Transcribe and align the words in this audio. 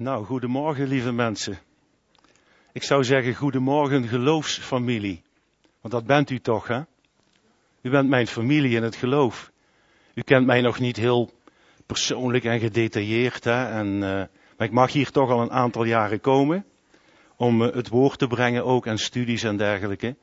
Nou, 0.00 0.24
goedemorgen 0.24 0.88
lieve 0.88 1.12
mensen. 1.12 1.58
Ik 2.72 2.82
zou 2.82 3.04
zeggen 3.04 3.34
goedemorgen 3.34 4.08
geloofsfamilie. 4.08 5.22
Want 5.80 5.94
dat 5.94 6.06
bent 6.06 6.30
u 6.30 6.38
toch, 6.38 6.66
hè? 6.66 6.80
U 7.82 7.90
bent 7.90 8.08
mijn 8.08 8.26
familie 8.26 8.76
in 8.76 8.82
het 8.82 8.96
geloof. 8.96 9.50
U 10.14 10.22
kent 10.22 10.46
mij 10.46 10.60
nog 10.60 10.78
niet 10.78 10.96
heel 10.96 11.30
persoonlijk 11.86 12.44
en 12.44 12.60
gedetailleerd, 12.60 13.44
hè? 13.44 13.64
En, 13.64 13.86
uh, 13.86 14.00
maar 14.00 14.66
ik 14.66 14.70
mag 14.70 14.92
hier 14.92 15.10
toch 15.10 15.30
al 15.30 15.40
een 15.40 15.52
aantal 15.52 15.84
jaren 15.84 16.20
komen. 16.20 16.64
Om 17.36 17.62
uh, 17.62 17.72
het 17.72 17.88
woord 17.88 18.18
te 18.18 18.26
brengen 18.26 18.64
ook 18.64 18.86
en 18.86 18.98
studies 18.98 19.42
en 19.42 19.56
dergelijke. 19.56 20.16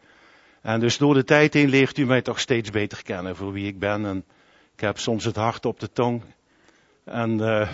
En 0.62 0.80
dus 0.80 0.98
door 0.98 1.14
de 1.14 1.23
tijd 1.23 1.54
heen 1.54 1.70
leert 1.70 1.98
u 1.98 2.05
mij 2.05 2.21
toch 2.21 2.39
steeds 2.39 2.70
beter 2.70 3.04
kennen 3.04 3.36
voor 3.36 3.52
wie 3.52 3.68
ik 3.68 3.80
ben. 3.80 4.05
En 4.05 4.25
ik 4.73 4.80
heb 4.80 4.98
soms 4.98 5.23
het 5.23 5.36
hart 5.36 5.66
op 5.66 5.80
de 5.80 5.91
tong. 5.91 6.23
En 7.04 7.39
uh, 7.39 7.70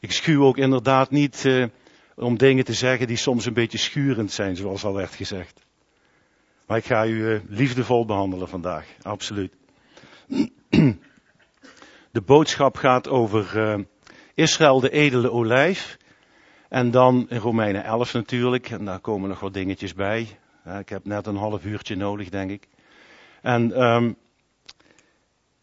ik 0.00 0.12
schuw 0.12 0.44
ook 0.44 0.56
inderdaad 0.56 1.10
niet 1.10 1.44
uh, 1.44 1.66
om 2.14 2.38
dingen 2.38 2.64
te 2.64 2.72
zeggen 2.72 3.06
die 3.06 3.16
soms 3.16 3.46
een 3.46 3.52
beetje 3.52 3.78
schurend 3.78 4.32
zijn, 4.32 4.56
zoals 4.56 4.84
al 4.84 4.94
werd 4.94 5.14
gezegd. 5.14 5.60
Maar 6.66 6.76
ik 6.76 6.84
ga 6.84 7.06
u 7.06 7.14
uh, 7.14 7.40
liefdevol 7.48 8.06
behandelen 8.06 8.48
vandaag, 8.48 8.86
absoluut. 9.02 9.52
De 12.10 12.20
boodschap 12.20 12.76
gaat 12.76 13.08
over 13.08 13.56
uh, 13.56 13.84
Israël, 14.34 14.80
de 14.80 14.90
edele 14.90 15.30
olijf. 15.30 15.96
En 16.68 16.90
dan 16.90 17.26
in 17.28 17.38
Romeinen 17.38 17.84
11 17.84 18.12
natuurlijk, 18.12 18.70
en 18.70 18.84
daar 18.84 18.98
komen 18.98 19.28
nog 19.28 19.40
wat 19.40 19.54
dingetjes 19.54 19.94
bij. 19.94 20.28
ik 20.78 20.88
heb 20.88 21.04
net 21.04 21.26
een 21.26 21.36
half 21.36 21.64
uurtje 21.64 21.96
nodig, 21.96 22.28
denk 22.28 22.50
ik. 22.50 22.68
En, 23.42 23.82
um, 23.82 24.16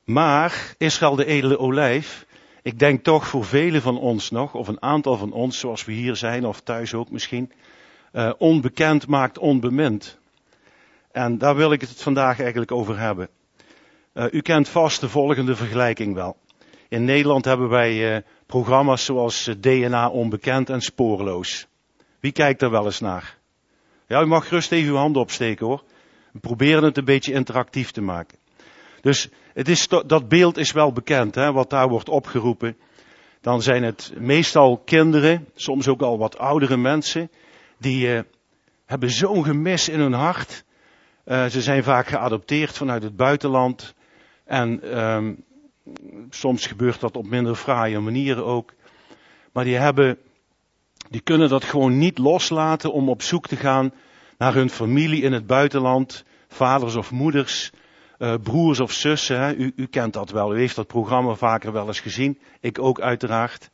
maar 0.03 0.75
Israël, 0.77 1.15
de 1.15 1.25
edele 1.25 1.57
olijf, 1.57 2.24
ik 2.65 2.79
denk 2.79 3.03
toch 3.03 3.27
voor 3.27 3.45
velen 3.45 3.81
van 3.81 3.99
ons 3.99 4.29
nog, 4.29 4.53
of 4.53 4.67
een 4.67 4.81
aantal 4.81 5.17
van 5.17 5.31
ons, 5.31 5.59
zoals 5.59 5.85
we 5.85 5.91
hier 5.91 6.15
zijn, 6.15 6.45
of 6.45 6.61
thuis 6.61 6.93
ook 6.93 7.11
misschien, 7.11 7.51
uh, 8.13 8.31
onbekend 8.37 9.07
maakt 9.07 9.37
onbemind. 9.37 10.17
En 11.11 11.37
daar 11.37 11.55
wil 11.55 11.71
ik 11.71 11.81
het 11.81 12.01
vandaag 12.01 12.39
eigenlijk 12.39 12.71
over 12.71 12.99
hebben. 12.99 13.29
Uh, 14.13 14.25
u 14.31 14.41
kent 14.41 14.69
vast 14.69 15.01
de 15.01 15.09
volgende 15.09 15.55
vergelijking 15.55 16.13
wel. 16.13 16.37
In 16.89 17.05
Nederland 17.05 17.45
hebben 17.45 17.69
wij 17.69 18.15
uh, 18.15 18.21
programma's 18.45 19.05
zoals 19.05 19.49
DNA 19.59 20.09
onbekend 20.09 20.69
en 20.69 20.81
spoorloos. 20.81 21.67
Wie 22.19 22.31
kijkt 22.31 22.61
er 22.61 22.69
wel 22.69 22.85
eens 22.85 22.99
naar? 22.99 23.37
Ja, 24.07 24.21
u 24.21 24.25
mag 24.25 24.47
gerust 24.47 24.71
even 24.71 24.89
uw 24.89 24.97
handen 24.97 25.21
opsteken 25.21 25.65
hoor. 25.65 25.83
We 26.31 26.39
proberen 26.39 26.83
het 26.83 26.97
een 26.97 27.05
beetje 27.05 27.33
interactief 27.33 27.91
te 27.91 28.01
maken. 28.01 28.37
Dus 29.05 29.29
het 29.53 29.67
is, 29.67 29.87
dat 29.87 30.27
beeld 30.27 30.57
is 30.57 30.71
wel 30.71 30.91
bekend, 30.91 31.35
hè, 31.35 31.51
wat 31.51 31.69
daar 31.69 31.89
wordt 31.89 32.09
opgeroepen. 32.09 32.77
Dan 33.41 33.61
zijn 33.61 33.83
het 33.83 34.13
meestal 34.17 34.77
kinderen, 34.77 35.47
soms 35.55 35.87
ook 35.87 36.01
al 36.01 36.17
wat 36.17 36.37
oudere 36.37 36.77
mensen, 36.77 37.31
die 37.77 38.07
uh, 38.07 38.19
hebben 38.85 39.09
zo'n 39.09 39.43
gemis 39.43 39.89
in 39.89 39.99
hun 39.99 40.13
hart. 40.13 40.63
Uh, 41.25 41.45
ze 41.45 41.61
zijn 41.61 41.83
vaak 41.83 42.07
geadopteerd 42.07 42.77
vanuit 42.77 43.03
het 43.03 43.15
buitenland. 43.15 43.93
En 44.45 44.99
um, 44.99 45.43
soms 46.29 46.65
gebeurt 46.65 46.99
dat 46.99 47.15
op 47.15 47.27
minder 47.27 47.55
fraaie 47.55 47.99
manieren 47.99 48.45
ook. 48.45 48.73
Maar 49.51 49.63
die 49.63 49.75
hebben, 49.75 50.17
die 51.09 51.21
kunnen 51.21 51.49
dat 51.49 51.63
gewoon 51.63 51.97
niet 51.97 52.17
loslaten 52.17 52.93
om 52.93 53.09
op 53.09 53.21
zoek 53.21 53.47
te 53.47 53.55
gaan 53.55 53.93
naar 54.37 54.53
hun 54.53 54.69
familie 54.69 55.21
in 55.21 55.33
het 55.33 55.47
buitenland, 55.47 56.23
vaders 56.47 56.95
of 56.95 57.11
moeders, 57.11 57.71
uh, 58.19 58.33
broers 58.43 58.79
of 58.79 58.91
zussen. 58.91 59.39
Hè? 59.39 59.53
U, 59.53 59.73
u 59.75 59.85
kent 59.85 60.13
dat 60.13 60.29
wel, 60.29 60.55
u 60.55 60.59
heeft 60.59 60.75
dat 60.75 60.87
programma 60.87 61.33
vaker 61.33 61.71
wel 61.71 61.87
eens 61.87 61.99
gezien, 61.99 62.39
ik 62.59 62.79
ook 62.79 63.01
uiteraard. 63.01 63.69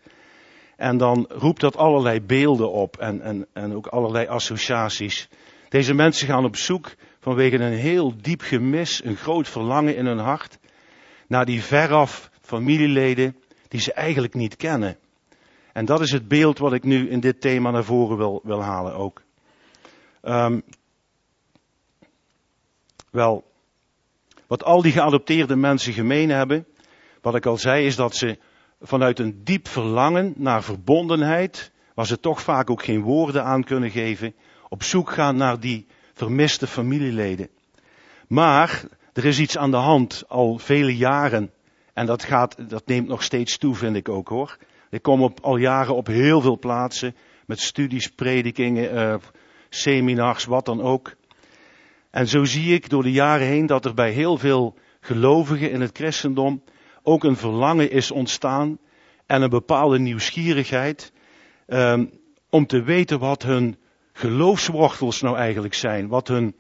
En 0.76 0.98
dan 0.98 1.26
roept 1.30 1.62
dat 1.62 1.78
allerlei 1.78 2.22
beelden 2.22 2.72
op 2.72 2.98
en, 2.98 3.22
en, 3.22 3.48
en 3.54 3.76
ook 3.76 3.88
allerlei 3.88 4.28
associaties. 4.28 5.30
Deze 5.70 5.94
mensen 5.94 6.28
gaan 6.28 6.46
op 6.46 6.56
zoek 6.56 6.96
vanwege 7.20 7.56
een 7.56 7.74
heel 7.74 8.14
diep 8.22 8.42
gemis, 8.42 9.04
een 9.04 9.16
groot 9.16 9.48
verlangen 9.48 9.96
in 9.96 10.06
hun 10.06 10.20
hart, 10.20 10.60
naar 11.28 11.46
die 11.46 11.64
veraf 11.64 12.30
familieleden 12.42 13.36
die 13.68 13.80
ze 13.80 13.94
eigenlijk 13.94 14.34
niet 14.34 14.56
kennen. 14.56 14.98
En 15.74 15.86
dat 15.86 16.02
is 16.02 16.12
het 16.12 16.28
beeld 16.28 16.58
wat 16.58 16.74
ik 16.74 16.84
nu 16.84 17.10
in 17.10 17.20
dit 17.20 17.42
thema 17.42 17.72
naar 17.72 17.84
voren 17.84 18.18
wil, 18.18 18.42
wil 18.44 18.62
halen 18.62 18.94
ook. 18.94 19.22
Um, 20.24 20.64
wel, 23.12 23.51
wat 24.52 24.64
al 24.64 24.82
die 24.82 24.92
geadopteerde 24.92 25.56
mensen 25.56 25.94
gemeen 25.94 26.30
hebben, 26.30 26.66
wat 27.22 27.36
ik 27.36 27.46
al 27.46 27.58
zei, 27.58 27.86
is 27.86 27.96
dat 27.96 28.16
ze 28.16 28.38
vanuit 28.82 29.20
een 29.20 29.42
diep 29.44 29.68
verlangen 29.68 30.34
naar 30.38 30.64
verbondenheid, 30.64 31.72
waar 31.96 32.06
ze 32.06 32.20
toch 32.20 32.42
vaak 32.42 32.70
ook 32.70 32.84
geen 32.84 33.02
woorden 33.02 33.44
aan 33.44 33.64
kunnen 33.64 33.90
geven, 33.90 34.34
op 34.70 34.84
zoek 34.84 35.12
gaan 35.12 35.36
naar 35.36 35.60
die 35.60 35.88
vermiste 36.14 36.68
familieleden. 36.68 37.50
Maar 38.28 38.84
er 39.14 39.26
is 39.26 39.40
iets 39.40 39.58
aan 39.58 39.72
de 39.72 39.78
hand 39.78 40.24
al 40.28 40.58
vele 40.58 40.98
jaren. 40.98 41.52
En 41.94 42.06
dat, 42.06 42.24
gaat, 42.24 42.70
dat 42.70 42.88
neemt 42.88 43.08
nog 43.08 43.24
steeds 43.24 43.58
toe, 43.58 43.76
vind 43.76 43.96
ik 43.96 44.10
ook 44.10 44.28
hoor. 44.28 44.58
Ik 44.90 45.02
kom 45.02 45.22
op, 45.24 45.40
al 45.40 45.58
jaren 45.58 45.96
op 45.96 46.08
heel 46.08 46.42
veel 46.42 46.60
plaatsen 46.60 47.16
met 47.46 47.60
studies, 47.60 48.08
predikingen, 48.08 48.94
uh, 48.94 49.16
seminars, 49.70 50.46
wat 50.46 50.66
dan 50.66 50.82
ook. 50.82 51.16
En 52.12 52.28
zo 52.28 52.44
zie 52.44 52.74
ik 52.74 52.90
door 52.90 53.04
de 53.04 53.12
jaren 53.12 53.48
heen 53.48 53.66
dat 53.66 53.86
er 53.86 53.94
bij 53.94 54.12
heel 54.12 54.38
veel 54.38 54.76
gelovigen 55.00 55.72
in 55.72 55.82
het 55.82 55.98
christendom 55.98 56.64
ook 57.04 57.24
een 57.24 57.36
verlangen 57.36 57.92
is 57.92 58.12
ontstaan 58.12 58.80
en 59.26 59.42
een 59.42 59.50
bepaalde 59.50 60.00
nieuwsgierigheid 60.00 61.12
um, 61.68 62.12
om 62.50 62.66
te 62.66 62.84
weten 62.84 63.20
wat 63.20 63.44
hun 63.44 63.78
geloofswortels 64.14 65.22
nou 65.22 65.38
eigenlijk 65.38 65.74
zijn, 65.74 66.08
wat 66.08 66.28
hun, 66.28 66.56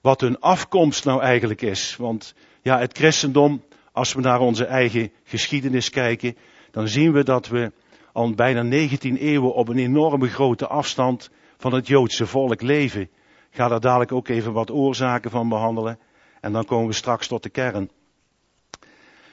wat 0.00 0.20
hun 0.20 0.40
afkomst 0.40 1.04
nou 1.04 1.22
eigenlijk 1.22 1.62
is. 1.62 1.96
Want 1.96 2.34
ja, 2.62 2.78
het 2.78 2.96
christendom, 2.96 3.62
als 3.92 4.12
we 4.12 4.20
naar 4.20 4.40
onze 4.40 4.64
eigen 4.64 5.12
geschiedenis 5.24 5.90
kijken, 5.90 6.36
dan 6.70 6.88
zien 6.88 7.12
we 7.12 7.24
dat 7.24 7.48
we 7.48 7.72
al 8.12 8.34
bijna 8.34 8.62
19 8.62 9.16
eeuwen 9.16 9.54
op 9.54 9.68
een 9.68 9.78
enorme 9.78 10.28
grote 10.28 10.66
afstand 10.66 11.30
van 11.56 11.74
het 11.74 11.86
Joodse 11.86 12.26
volk 12.26 12.62
leven. 12.62 13.10
Ga 13.58 13.68
daar 13.68 13.80
dadelijk 13.80 14.12
ook 14.12 14.28
even 14.28 14.52
wat 14.52 14.70
oorzaken 14.70 15.30
van 15.30 15.48
behandelen. 15.48 15.98
En 16.40 16.52
dan 16.52 16.64
komen 16.64 16.86
we 16.86 16.92
straks 16.92 17.26
tot 17.26 17.42
de 17.42 17.48
kern. 17.48 17.90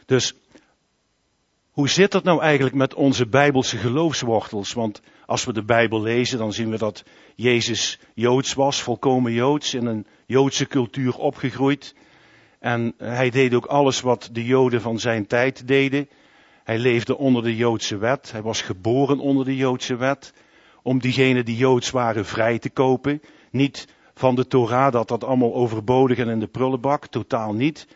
Dus, 0.06 0.36
hoe 1.72 1.90
zit 1.90 2.14
het 2.14 2.24
nou 2.24 2.42
eigenlijk 2.42 2.76
met 2.76 2.94
onze 2.94 3.28
bijbelse 3.28 3.78
geloofswortels? 3.78 4.74
Want 4.74 5.02
als 5.26 5.46
we 5.46 5.54
de 5.54 5.64
Bijbel 5.64 6.02
lezen, 6.02 6.38
dan 6.38 6.54
zien 6.54 6.70
we 6.70 6.78
dat 6.78 7.04
Jezus 7.36 8.00
Joods 8.14 8.54
was, 8.54 8.82
volkomen 8.82 9.32
Joods, 9.32 9.74
in 9.74 9.86
een 9.86 10.08
Joodse 10.26 10.68
cultuur 10.68 11.18
opgegroeid. 11.18 11.96
En 12.60 12.94
hij 12.98 13.30
deed 13.30 13.54
ook 13.54 13.66
alles 13.66 14.02
wat 14.02 14.30
de 14.32 14.46
Joden 14.46 14.82
van 14.82 15.00
zijn 15.00 15.28
tijd 15.28 15.68
deden. 15.68 16.10
Hij 16.64 16.78
leefde 16.78 17.18
onder 17.18 17.44
de 17.44 17.56
Joodse 17.56 17.98
wet. 17.98 18.32
Hij 18.32 18.42
was 18.42 18.62
geboren 18.62 19.20
onder 19.20 19.46
de 19.46 19.56
Joodse 19.56 19.96
wet. 19.96 20.34
Om 20.84 21.00
diegenen 21.00 21.46
die 21.46 21.58
Joods 21.58 21.90
waren 21.90 22.26
vrij 22.26 22.60
te 22.60 22.70
kopen. 22.70 23.22
Niet 23.52 23.88
van 24.16 24.36
de 24.36 24.48
Torah 24.48 24.92
dat 24.92 25.08
dat 25.08 25.24
allemaal 25.24 25.54
overbodig 25.54 26.18
en 26.18 26.30
in 26.30 26.40
de 26.40 26.48
prullenbak. 26.48 27.08
Totaal 27.08 27.54
niet. 27.54 27.88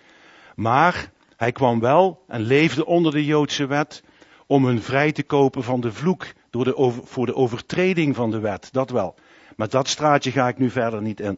Maar 0.55 1.11
hij 1.35 1.51
kwam 1.51 1.79
wel 1.79 2.23
en 2.27 2.41
leefde 2.41 2.85
onder 2.85 3.11
de 3.11 3.25
Joodse 3.25 3.65
wet. 3.65 4.03
Om 4.47 4.65
hun 4.65 4.81
vrij 4.81 5.11
te 5.11 5.23
kopen 5.23 5.63
van 5.63 5.81
de 5.81 5.91
vloek. 5.91 6.25
Door 6.49 6.63
de 6.63 6.99
voor 7.03 7.25
de 7.25 7.35
overtreding 7.35 8.15
van 8.15 8.31
de 8.31 8.39
wet. 8.39 8.69
Dat 8.71 8.89
wel. 8.89 9.15
Maar 9.55 9.69
dat 9.69 9.87
straatje 9.87 10.31
ga 10.31 10.47
ik 10.47 10.57
nu 10.57 10.69
verder 10.69 11.01
niet 11.01 11.19
in. 11.19 11.37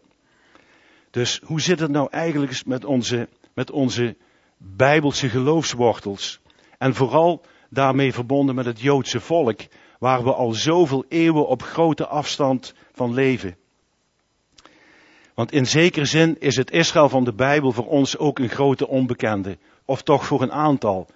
Dus 1.12 1.42
hoe 1.46 1.62
zit 1.62 1.80
het 1.80 1.92
nou 1.92 2.08
eigenlijk 2.10 2.66
met 2.66 2.86
onze, 2.86 3.28
met 3.54 3.72
onze 3.72 4.16
bijbelse 4.58 5.30
geloofswortels? 5.30 6.42
En 6.78 6.94
vooral 6.94 7.42
daarmee 7.70 8.14
verbonden 8.14 8.56
met 8.56 8.66
het 8.66 8.80
Joodse 8.80 9.20
volk, 9.20 9.60
waar 10.00 10.24
we 10.24 10.34
al 10.34 10.52
zoveel 10.52 11.06
eeuwen 11.08 11.48
op 11.48 11.62
grote 11.62 12.08
afstand 12.08 12.74
van 12.92 13.14
leven. 13.14 13.56
Want 15.36 15.52
in 15.52 15.66
zekere 15.66 16.06
zin 16.06 16.36
is 16.40 16.56
het 16.56 16.72
Israël 16.72 17.10
van 17.10 17.24
de 17.24 17.34
Bijbel 17.34 17.72
voor 17.72 17.88
ons 17.88 18.18
ook 18.18 18.40
een 18.40 18.50
grote 18.50 18.88
onbekende. 18.88 19.58
Of 19.86 20.02
toch 20.02 20.26
voor 20.26 20.42
een 20.42 20.52
aantal. 20.52 21.08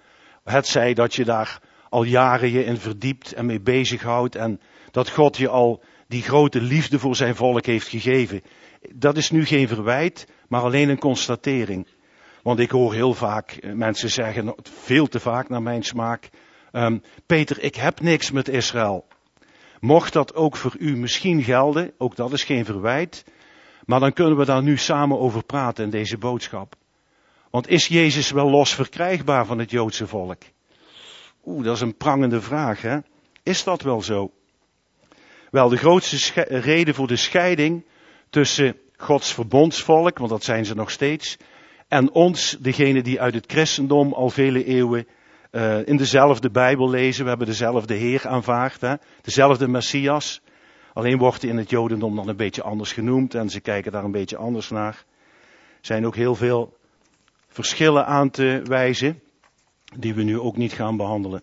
Het 0.44 0.66
zij 0.66 0.94
dat 0.94 1.14
je 1.14 1.24
daar 1.24 1.60
al 1.88 2.02
jaren 2.02 2.50
je 2.50 2.64
in 2.64 2.76
verdiept 2.76 3.32
en 3.32 3.46
mee 3.46 3.60
bezighoudt 3.60 4.34
en 4.34 4.60
dat 4.90 5.10
God 5.10 5.36
je 5.36 5.48
al 5.48 5.82
die 6.08 6.22
grote 6.22 6.60
liefde 6.60 6.98
voor 6.98 7.16
zijn 7.16 7.34
volk 7.34 7.66
heeft 7.66 7.88
gegeven. 7.88 8.42
Dat 8.94 9.16
is 9.16 9.30
nu 9.30 9.44
geen 9.44 9.68
verwijt, 9.68 10.28
maar 10.48 10.62
alleen 10.62 10.88
een 10.88 10.98
constatering. 10.98 11.86
Want 12.42 12.58
ik 12.58 12.70
hoor 12.70 12.94
heel 12.94 13.14
vaak 13.14 13.50
eh, 13.50 13.72
mensen 13.72 14.10
zeggen, 14.10 14.54
veel 14.62 15.06
te 15.06 15.20
vaak 15.20 15.48
naar 15.48 15.62
mijn 15.62 15.82
smaak, 15.82 16.30
um, 16.72 17.02
Peter, 17.26 17.62
ik 17.62 17.74
heb 17.74 18.00
niks 18.00 18.30
met 18.30 18.48
Israël. 18.48 19.06
Mocht 19.80 20.12
dat 20.12 20.34
ook 20.34 20.56
voor 20.56 20.74
u 20.78 20.96
misschien 20.96 21.42
gelden, 21.42 21.92
ook 21.98 22.16
dat 22.16 22.32
is 22.32 22.44
geen 22.44 22.64
verwijt, 22.64 23.24
maar 23.86 24.00
dan 24.00 24.12
kunnen 24.12 24.36
we 24.36 24.44
daar 24.44 24.62
nu 24.62 24.76
samen 24.76 25.18
over 25.18 25.44
praten 25.44 25.84
in 25.84 25.90
deze 25.90 26.18
boodschap. 26.18 26.74
Want 27.50 27.68
is 27.68 27.86
Jezus 27.86 28.30
wel 28.30 28.50
los 28.50 28.74
verkrijgbaar 28.74 29.46
van 29.46 29.58
het 29.58 29.70
Joodse 29.70 30.06
volk? 30.06 30.42
Oeh, 31.44 31.64
dat 31.64 31.74
is 31.74 31.80
een 31.80 31.96
prangende 31.96 32.40
vraag, 32.40 32.82
hè? 32.82 32.98
Is 33.42 33.64
dat 33.64 33.82
wel 33.82 34.02
zo? 34.02 34.30
Wel, 35.50 35.68
de 35.68 35.76
grootste 35.76 36.42
reden 36.48 36.94
voor 36.94 37.06
de 37.06 37.16
scheiding 37.16 37.84
tussen 38.30 38.76
Gods 38.96 39.32
verbondsvolk, 39.32 40.18
want 40.18 40.30
dat 40.30 40.44
zijn 40.44 40.64
ze 40.64 40.74
nog 40.74 40.90
steeds, 40.90 41.36
en 41.88 42.10
ons, 42.10 42.56
degene 42.60 43.02
die 43.02 43.20
uit 43.20 43.34
het 43.34 43.44
christendom 43.46 44.12
al 44.12 44.30
vele 44.30 44.64
eeuwen 44.64 45.06
uh, 45.52 45.86
in 45.86 45.96
dezelfde 45.96 46.50
Bijbel 46.50 46.90
lezen. 46.90 47.22
We 47.22 47.28
hebben 47.28 47.46
dezelfde 47.46 47.94
Heer 47.94 48.26
aanvaard, 48.28 48.80
hè? 48.80 48.94
dezelfde 49.22 49.68
Messias. 49.68 50.40
Alleen 50.96 51.18
wordt 51.18 51.42
hij 51.42 51.50
in 51.50 51.56
het 51.56 51.70
Jodendom 51.70 52.16
dan 52.16 52.28
een 52.28 52.36
beetje 52.36 52.62
anders 52.62 52.92
genoemd 52.92 53.34
en 53.34 53.50
ze 53.50 53.60
kijken 53.60 53.92
daar 53.92 54.04
een 54.04 54.10
beetje 54.10 54.36
anders 54.36 54.70
naar. 54.70 55.04
Er 55.70 55.86
zijn 55.86 56.06
ook 56.06 56.14
heel 56.14 56.34
veel 56.34 56.76
verschillen 57.48 58.06
aan 58.06 58.30
te 58.30 58.60
wijzen, 58.64 59.20
die 59.96 60.14
we 60.14 60.22
nu 60.22 60.38
ook 60.38 60.56
niet 60.56 60.72
gaan 60.72 60.96
behandelen. 60.96 61.42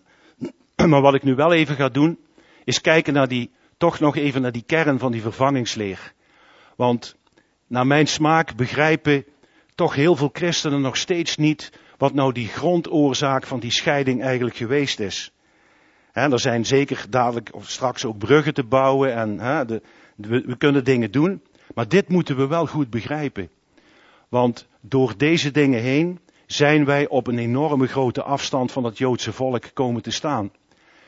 Maar 0.88 1.00
wat 1.00 1.14
ik 1.14 1.22
nu 1.22 1.34
wel 1.34 1.52
even 1.52 1.76
ga 1.76 1.88
doen, 1.88 2.18
is 2.64 2.80
kijken 2.80 3.12
naar 3.12 3.28
die, 3.28 3.50
toch 3.76 4.00
nog 4.00 4.16
even 4.16 4.42
naar 4.42 4.52
die 4.52 4.64
kern 4.66 4.98
van 4.98 5.12
die 5.12 5.22
vervangingsleer. 5.22 6.12
Want 6.76 7.16
naar 7.66 7.86
mijn 7.86 8.06
smaak 8.06 8.56
begrijpen 8.56 9.24
toch 9.74 9.94
heel 9.94 10.16
veel 10.16 10.30
christenen 10.32 10.80
nog 10.80 10.96
steeds 10.96 11.36
niet 11.36 11.72
wat 11.98 12.14
nou 12.14 12.32
die 12.32 12.48
grondoorzaak 12.48 13.46
van 13.46 13.60
die 13.60 13.72
scheiding 13.72 14.22
eigenlijk 14.22 14.56
geweest 14.56 15.00
is. 15.00 15.32
He, 16.14 16.30
er 16.30 16.40
zijn 16.40 16.66
zeker 16.66 17.06
dadelijk 17.10 17.50
of 17.54 17.70
straks 17.70 18.04
ook 18.04 18.18
bruggen 18.18 18.54
te 18.54 18.64
bouwen 18.64 19.14
en 19.14 19.36
de, 19.66 19.82
we, 20.16 20.56
kunnen 20.56 20.84
dingen 20.84 21.10
doen. 21.10 21.42
Maar 21.74 21.88
dit 21.88 22.08
moeten 22.08 22.36
we 22.36 22.46
wel 22.46 22.66
goed 22.66 22.90
begrijpen. 22.90 23.50
Want 24.28 24.66
door 24.80 25.14
deze 25.16 25.50
dingen 25.50 25.80
heen 25.80 26.20
zijn 26.46 26.84
wij 26.84 27.08
op 27.08 27.26
een 27.26 27.38
enorme 27.38 27.86
grote 27.86 28.22
afstand 28.22 28.72
van 28.72 28.84
het 28.84 28.98
Joodse 28.98 29.32
volk 29.32 29.70
komen 29.72 30.02
te 30.02 30.10
staan. 30.10 30.52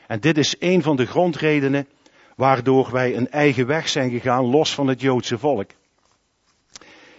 En 0.07 0.19
dit 0.19 0.37
is 0.37 0.55
een 0.59 0.81
van 0.81 0.95
de 0.95 1.05
grondredenen 1.05 1.87
waardoor 2.35 2.91
wij 2.91 3.15
een 3.15 3.29
eigen 3.29 3.67
weg 3.67 3.89
zijn 3.89 4.09
gegaan 4.09 4.45
los 4.45 4.73
van 4.73 4.87
het 4.87 5.01
Joodse 5.01 5.37
volk. 5.37 5.69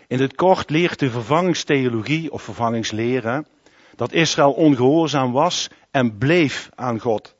In 0.06 0.20
het 0.20 0.34
kort 0.34 0.70
leert 0.70 0.99
de 0.99 1.11
vervangingstheologie 1.11 2.32
of 2.32 2.43
vervangingsleren 2.43 3.46
dat 3.96 4.12
Israël 4.12 4.52
ongehoorzaam 4.52 5.32
was 5.32 5.70
en 5.91 6.19
bleef 6.19 6.70
aan 6.75 7.00
God. 7.00 7.37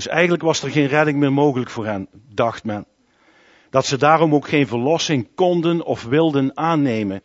Dus 0.00 0.08
eigenlijk 0.08 0.42
was 0.42 0.62
er 0.62 0.70
geen 0.70 0.86
redding 0.86 1.18
meer 1.18 1.32
mogelijk 1.32 1.70
voor 1.70 1.86
hen, 1.86 2.08
dacht 2.34 2.64
men. 2.64 2.86
Dat 3.70 3.86
ze 3.86 3.96
daarom 3.96 4.34
ook 4.34 4.48
geen 4.48 4.66
verlossing 4.66 5.28
konden 5.34 5.84
of 5.84 6.04
wilden 6.04 6.56
aannemen 6.56 7.22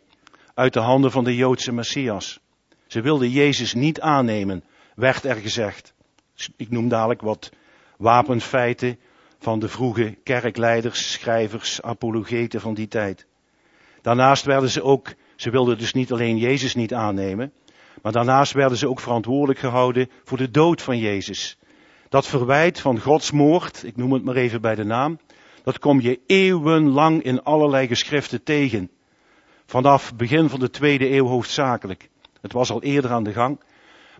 uit 0.54 0.72
de 0.72 0.80
handen 0.80 1.10
van 1.10 1.24
de 1.24 1.36
Joodse 1.36 1.72
Messias. 1.72 2.40
Ze 2.86 3.00
wilden 3.00 3.30
Jezus 3.30 3.74
niet 3.74 4.00
aannemen, 4.00 4.64
werd 4.94 5.24
er 5.24 5.34
gezegd. 5.34 5.94
Ik 6.56 6.70
noem 6.70 6.88
dadelijk 6.88 7.20
wat 7.20 7.50
wapenfeiten 7.98 8.98
van 9.38 9.58
de 9.58 9.68
vroege 9.68 10.16
kerkleiders, 10.22 11.12
schrijvers, 11.12 11.82
apologeten 11.82 12.60
van 12.60 12.74
die 12.74 12.88
tijd. 12.88 13.26
Daarnaast 14.02 14.44
werden 14.44 14.70
ze 14.70 14.82
ook, 14.82 15.14
ze 15.36 15.50
wilden 15.50 15.78
dus 15.78 15.92
niet 15.92 16.12
alleen 16.12 16.38
Jezus 16.38 16.74
niet 16.74 16.94
aannemen, 16.94 17.52
maar 18.02 18.12
daarnaast 18.12 18.52
werden 18.52 18.78
ze 18.78 18.88
ook 18.88 19.00
verantwoordelijk 19.00 19.58
gehouden 19.58 20.10
voor 20.24 20.38
de 20.38 20.50
dood 20.50 20.82
van 20.82 20.98
Jezus. 20.98 21.58
Dat 22.16 22.26
verwijt 22.26 22.80
van 22.80 23.00
Gods 23.00 23.30
moord, 23.30 23.82
ik 23.84 23.96
noem 23.96 24.12
het 24.12 24.24
maar 24.24 24.36
even 24.36 24.60
bij 24.60 24.74
de 24.74 24.84
naam, 24.84 25.18
dat 25.62 25.78
kom 25.78 26.00
je 26.00 26.20
eeuwenlang 26.26 27.22
in 27.22 27.42
allerlei 27.42 27.86
geschriften 27.86 28.42
tegen. 28.42 28.90
Vanaf 29.66 30.14
begin 30.14 30.48
van 30.48 30.60
de 30.60 30.70
tweede 30.70 31.10
eeuw 31.10 31.26
hoofdzakelijk. 31.26 32.08
Het 32.40 32.52
was 32.52 32.70
al 32.70 32.82
eerder 32.82 33.10
aan 33.10 33.24
de 33.24 33.32
gang. 33.32 33.60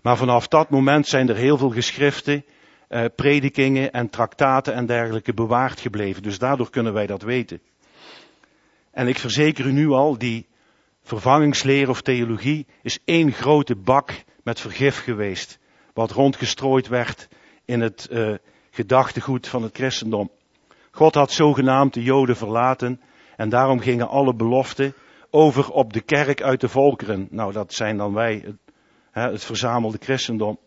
Maar 0.02 0.16
vanaf 0.16 0.48
dat 0.48 0.70
moment 0.70 1.06
zijn 1.06 1.28
er 1.28 1.37
heel 1.37 1.56
veel 1.56 1.70
geschriften, 1.70 2.44
eh, 2.88 3.04
predikingen 3.14 3.93
en 3.93 4.10
traktaten 4.10 4.75
en 4.75 4.87
dergelijke 4.87 5.34
bewaard 5.34 5.81
gebleven. 5.81 6.22
Dus 6.22 6.38
daardoor 6.38 6.70
kunnen 6.70 6.93
wij 6.93 7.06
dat 7.06 7.22
weten. 7.22 7.60
En 8.90 9.08
ik 9.08 9.19
verzeker 9.19 9.66
u 9.66 9.72
nu 9.72 9.88
al, 9.88 10.19
die 10.19 10.46
vervangingsleer 11.02 11.88
of 11.88 12.02
theologie 12.02 12.66
is 12.82 12.98
één 13.04 13.32
grote 13.32 13.76
bak 13.76 14.10
met 14.43 14.60
vergif 14.60 15.02
geweest. 15.02 15.58
Wat 15.93 16.10
rondgestrooid 16.10 16.88
werd 16.88 17.28
in 17.67 17.81
het 17.81 18.09
uh, 18.11 18.35
gedachtegoed 18.71 19.49
van 19.49 19.63
het 19.63 19.77
christendom. 19.77 20.31
God 20.91 21.15
had 21.15 21.33
zogenaamd 21.33 21.95
de 21.95 22.03
Joden 22.03 22.37
verlaten 22.37 23.01
en 23.37 23.49
daarom 23.49 23.81
gingen 23.81 24.09
alle 24.09 24.35
beloften 24.35 24.95
over 25.31 25.71
op 25.71 25.93
de 25.93 26.01
kerk 26.01 26.43
uit 26.43 26.61
de 26.61 26.69
volkeren. 26.69 27.29
Nou, 27.31 27.53
dat 27.53 27.75
zijn 27.75 27.97
dan 27.97 28.13
wij, 28.13 28.43
het, 28.45 28.57
het 29.11 29.45
verzamelde 29.45 29.99
christendom. 30.01 30.59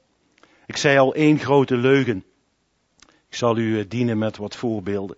Ik 0.65 0.77
zei 0.77 0.97
al 0.97 1.13
één 1.13 1.39
grote 1.39 1.77
leugen. 1.77 2.23
Ik 3.29 3.35
zal 3.35 3.57
u 3.57 3.79
eh, 3.79 3.85
dienen 3.87 4.17
met 4.17 4.37
wat 4.37 4.55
voorbeelden. 4.55 5.17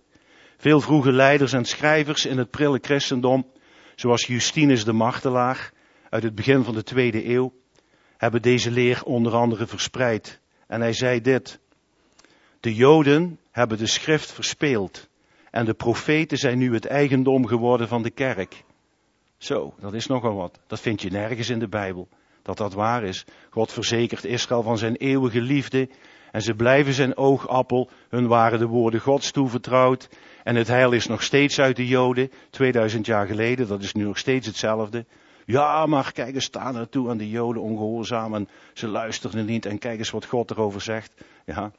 Veel 0.56 0.80
vroege 0.80 1.12
leiders 1.12 1.52
en 1.52 1.64
schrijvers 1.64 2.26
in 2.26 2.38
het 2.38 2.50
prille 2.50 2.78
christendom, 2.80 3.46
zoals 3.94 4.26
Justinus 4.26 4.84
de 4.84 4.92
Martelaar 4.92 5.72
uit 6.10 6.22
het 6.22 6.34
begin 6.34 6.64
van 6.64 6.74
de 6.74 6.82
tweede 6.82 7.28
eeuw, 7.28 7.52
hebben 8.16 8.42
deze 8.42 8.70
leer 8.70 9.02
onder 9.04 9.34
andere 9.34 9.66
verspreid. 9.66 10.40
En 10.66 10.80
hij 10.80 10.92
zei 10.92 11.20
dit. 11.20 11.60
De 12.62 12.74
Joden 12.74 13.38
hebben 13.50 13.78
de 13.78 13.86
schrift 13.86 14.32
verspeeld 14.32 15.08
en 15.50 15.64
de 15.64 15.74
profeten 15.74 16.38
zijn 16.38 16.58
nu 16.58 16.74
het 16.74 16.86
eigendom 16.86 17.46
geworden 17.46 17.88
van 17.88 18.02
de 18.02 18.10
kerk. 18.10 18.64
Zo, 19.36 19.74
dat 19.80 19.94
is 19.94 20.06
nogal 20.06 20.34
wat. 20.34 20.58
Dat 20.66 20.80
vind 20.80 21.02
je 21.02 21.10
nergens 21.10 21.48
in 21.48 21.58
de 21.58 21.68
Bijbel, 21.68 22.08
dat 22.42 22.56
dat 22.56 22.72
waar 22.72 23.04
is. 23.04 23.24
God 23.50 23.72
verzekert 23.72 24.24
Israël 24.24 24.62
van 24.62 24.78
zijn 24.78 24.96
eeuwige 24.96 25.40
liefde 25.40 25.88
en 26.32 26.42
ze 26.42 26.54
blijven 26.54 26.92
zijn 26.92 27.16
oogappel. 27.16 27.90
Hun 28.08 28.26
waren 28.26 28.58
de 28.58 28.66
woorden 28.66 29.00
Gods 29.00 29.30
toevertrouwd 29.30 30.08
en 30.44 30.56
het 30.56 30.68
heil 30.68 30.92
is 30.92 31.06
nog 31.06 31.22
steeds 31.22 31.58
uit 31.58 31.76
de 31.76 31.86
Joden, 31.86 32.30
2000 32.50 33.06
jaar 33.06 33.26
geleden, 33.26 33.68
dat 33.68 33.82
is 33.82 33.92
nu 33.92 34.04
nog 34.04 34.18
steeds 34.18 34.46
hetzelfde. 34.46 35.04
Ja, 35.44 35.86
maar 35.86 36.12
kijk 36.12 36.34
eens, 36.34 36.44
staan 36.44 36.76
er 36.76 36.88
toe 36.88 37.10
aan 37.10 37.18
de 37.18 37.30
Joden 37.30 37.62
ongehoorzaam 37.62 38.34
en 38.34 38.48
ze 38.72 38.88
luisteren 38.88 39.46
niet 39.46 39.66
en 39.66 39.78
kijk 39.78 39.98
eens 39.98 40.10
wat 40.10 40.26
God 40.26 40.50
erover 40.50 40.80
zegt. 40.80 41.12
Ja. 41.46 41.72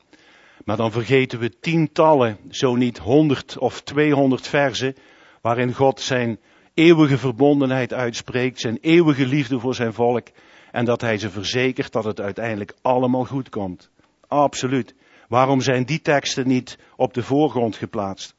Maar 0.63 0.77
dan 0.77 0.91
vergeten 0.91 1.39
we 1.39 1.59
tientallen, 1.59 2.37
zo 2.49 2.75
niet 2.75 2.97
honderd 2.97 3.57
of 3.57 3.81
tweehonderd 3.81 4.47
versen, 4.47 4.95
waarin 5.41 5.73
God 5.73 5.99
zijn 5.99 6.39
eeuwige 6.73 7.17
verbondenheid 7.17 7.93
uitspreekt, 7.93 8.59
zijn 8.59 8.77
eeuwige 8.81 9.25
liefde 9.25 9.59
voor 9.59 9.75
zijn 9.75 9.93
volk 9.93 10.27
en 10.71 10.85
dat 10.85 11.01
hij 11.01 11.17
ze 11.17 11.29
verzekert 11.29 11.91
dat 11.91 12.03
het 12.03 12.19
uiteindelijk 12.19 12.73
allemaal 12.81 13.25
goed 13.25 13.49
komt. 13.49 13.89
Absoluut. 14.27 14.95
Waarom 15.27 15.61
zijn 15.61 15.85
die 15.85 16.01
teksten 16.01 16.47
niet 16.47 16.77
op 16.95 17.13
de 17.13 17.23
voorgrond 17.23 17.75
geplaatst? 17.75 18.35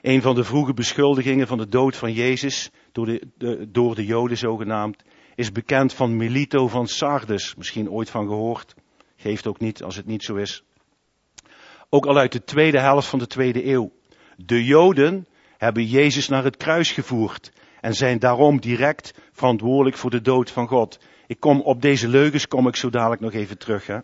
Een 0.00 0.22
van 0.22 0.34
de 0.34 0.44
vroege 0.44 0.74
beschuldigingen 0.74 1.46
van 1.46 1.58
de 1.58 1.68
dood 1.68 1.96
van 1.96 2.12
Jezus, 2.12 2.70
door 2.92 3.06
de, 3.06 3.68
door 3.68 3.94
de 3.94 4.04
Joden 4.04 4.36
zogenaamd, 4.36 5.02
is 5.34 5.52
bekend 5.52 5.94
van 5.94 6.16
Melito 6.16 6.68
van 6.68 6.86
Sardes. 6.86 7.54
Misschien 7.54 7.90
ooit 7.90 8.10
van 8.10 8.26
gehoord. 8.26 8.74
Geeft 9.16 9.46
ook 9.46 9.60
niet 9.60 9.82
als 9.82 9.96
het 9.96 10.06
niet 10.06 10.22
zo 10.22 10.34
is. 10.34 10.62
Ook 11.90 12.06
al 12.06 12.18
uit 12.18 12.32
de 12.32 12.44
tweede 12.44 12.80
helft 12.80 13.08
van 13.08 13.18
de 13.18 13.26
tweede 13.26 13.66
eeuw. 13.66 13.92
De 14.36 14.64
Joden 14.64 15.26
hebben 15.56 15.84
Jezus 15.84 16.28
naar 16.28 16.44
het 16.44 16.56
kruis 16.56 16.92
gevoerd 16.92 17.52
en 17.80 17.94
zijn 17.94 18.18
daarom 18.18 18.60
direct 18.60 19.14
verantwoordelijk 19.32 19.96
voor 19.96 20.10
de 20.10 20.20
dood 20.20 20.50
van 20.50 20.68
God. 20.68 20.98
Ik 21.26 21.40
kom 21.40 21.60
op 21.60 21.82
deze 21.82 22.08
leugens 22.08 22.48
kom 22.48 22.68
ik 22.68 22.76
zo 22.76 22.90
dadelijk 22.90 23.20
nog 23.20 23.32
even 23.32 23.58
terug. 23.58 23.86
Hè. 23.86 23.98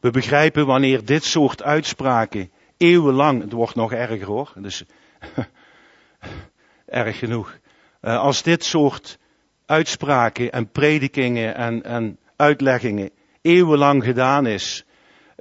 We 0.00 0.10
begrijpen 0.10 0.66
wanneer 0.66 1.04
dit 1.04 1.24
soort 1.24 1.62
uitspraken 1.62 2.50
eeuwenlang, 2.76 3.42
het 3.42 3.52
wordt 3.52 3.74
nog 3.74 3.92
erger 3.92 4.26
hoor, 4.26 4.52
dus 4.56 4.84
erg 6.86 7.18
genoeg. 7.18 7.58
Uh, 8.02 8.18
als 8.18 8.42
dit 8.42 8.64
soort 8.64 9.18
uitspraken 9.66 10.52
en 10.52 10.70
predikingen 10.70 11.54
en, 11.54 11.82
en 11.82 12.18
uitleggingen 12.36 13.10
eeuwenlang 13.42 14.04
gedaan 14.04 14.46
is, 14.46 14.84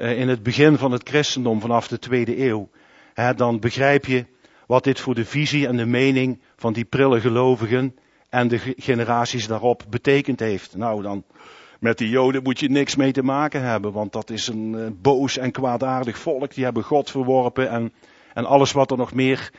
in 0.01 0.29
het 0.29 0.43
begin 0.43 0.77
van 0.77 0.91
het 0.91 1.09
christendom 1.09 1.61
vanaf 1.61 1.87
de 1.87 1.99
tweede 1.99 2.45
eeuw, 2.45 2.69
hè, 3.13 3.33
dan 3.33 3.59
begrijp 3.59 4.05
je 4.05 4.25
wat 4.67 4.83
dit 4.83 4.99
voor 4.99 5.15
de 5.15 5.25
visie 5.25 5.67
en 5.67 5.77
de 5.77 5.85
mening 5.85 6.41
van 6.55 6.73
die 6.73 6.85
prille 6.85 7.19
gelovigen 7.19 7.95
en 8.29 8.47
de 8.47 8.73
generaties 8.77 9.47
daarop 9.47 9.83
betekend 9.89 10.39
heeft. 10.39 10.75
Nou, 10.75 11.01
dan 11.01 11.23
met 11.79 11.97
die 11.97 12.09
Joden 12.09 12.43
moet 12.43 12.59
je 12.59 12.69
niks 12.69 12.95
mee 12.95 13.11
te 13.11 13.23
maken 13.23 13.61
hebben, 13.61 13.91
want 13.91 14.11
dat 14.11 14.29
is 14.29 14.47
een 14.47 14.73
uh, 14.73 14.87
boos 15.01 15.37
en 15.37 15.51
kwaadaardig 15.51 16.17
volk. 16.17 16.53
Die 16.53 16.63
hebben 16.63 16.83
God 16.83 17.11
verworpen 17.11 17.69
en, 17.69 17.93
en 18.33 18.45
alles 18.45 18.71
wat 18.71 18.91
er 18.91 18.97
nog 18.97 19.13
meer 19.13 19.51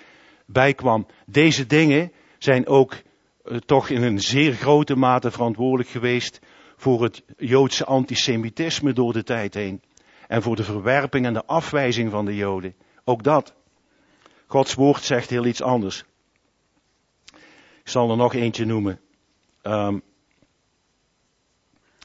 bij 0.47 0.75
kwam. 0.75 1.07
Deze 1.27 1.67
dingen 1.67 2.13
zijn 2.39 2.67
ook 2.67 2.97
uh, 3.45 3.57
toch 3.57 3.89
in 3.89 4.03
een 4.03 4.21
zeer 4.21 4.53
grote 4.53 4.97
mate 4.97 5.31
verantwoordelijk 5.31 5.89
geweest 5.89 6.41
voor 6.77 7.03
het 7.03 7.23
Joodse 7.37 7.85
antisemitisme 7.85 8.93
door 8.93 9.13
de 9.13 9.23
tijd 9.23 9.55
heen. 9.55 9.83
En 10.33 10.43
voor 10.43 10.57
de 10.57 10.65
verwerping 10.65 11.27
en 11.27 11.33
de 11.33 11.45
afwijzing 11.45 12.11
van 12.11 12.25
de 12.25 12.37
Joden. 12.37 12.75
Ook 13.05 13.23
dat. 13.23 13.55
Gods 14.47 14.75
woord 14.75 15.03
zegt 15.03 15.31
heel 15.31 15.45
iets 15.45 15.63
anders. 15.63 16.05
Ik 17.83 17.89
zal 17.89 18.11
er 18.11 18.17
nog 18.17 18.35
eentje 18.35 18.65
noemen. 18.65 19.01
Um, 19.63 20.03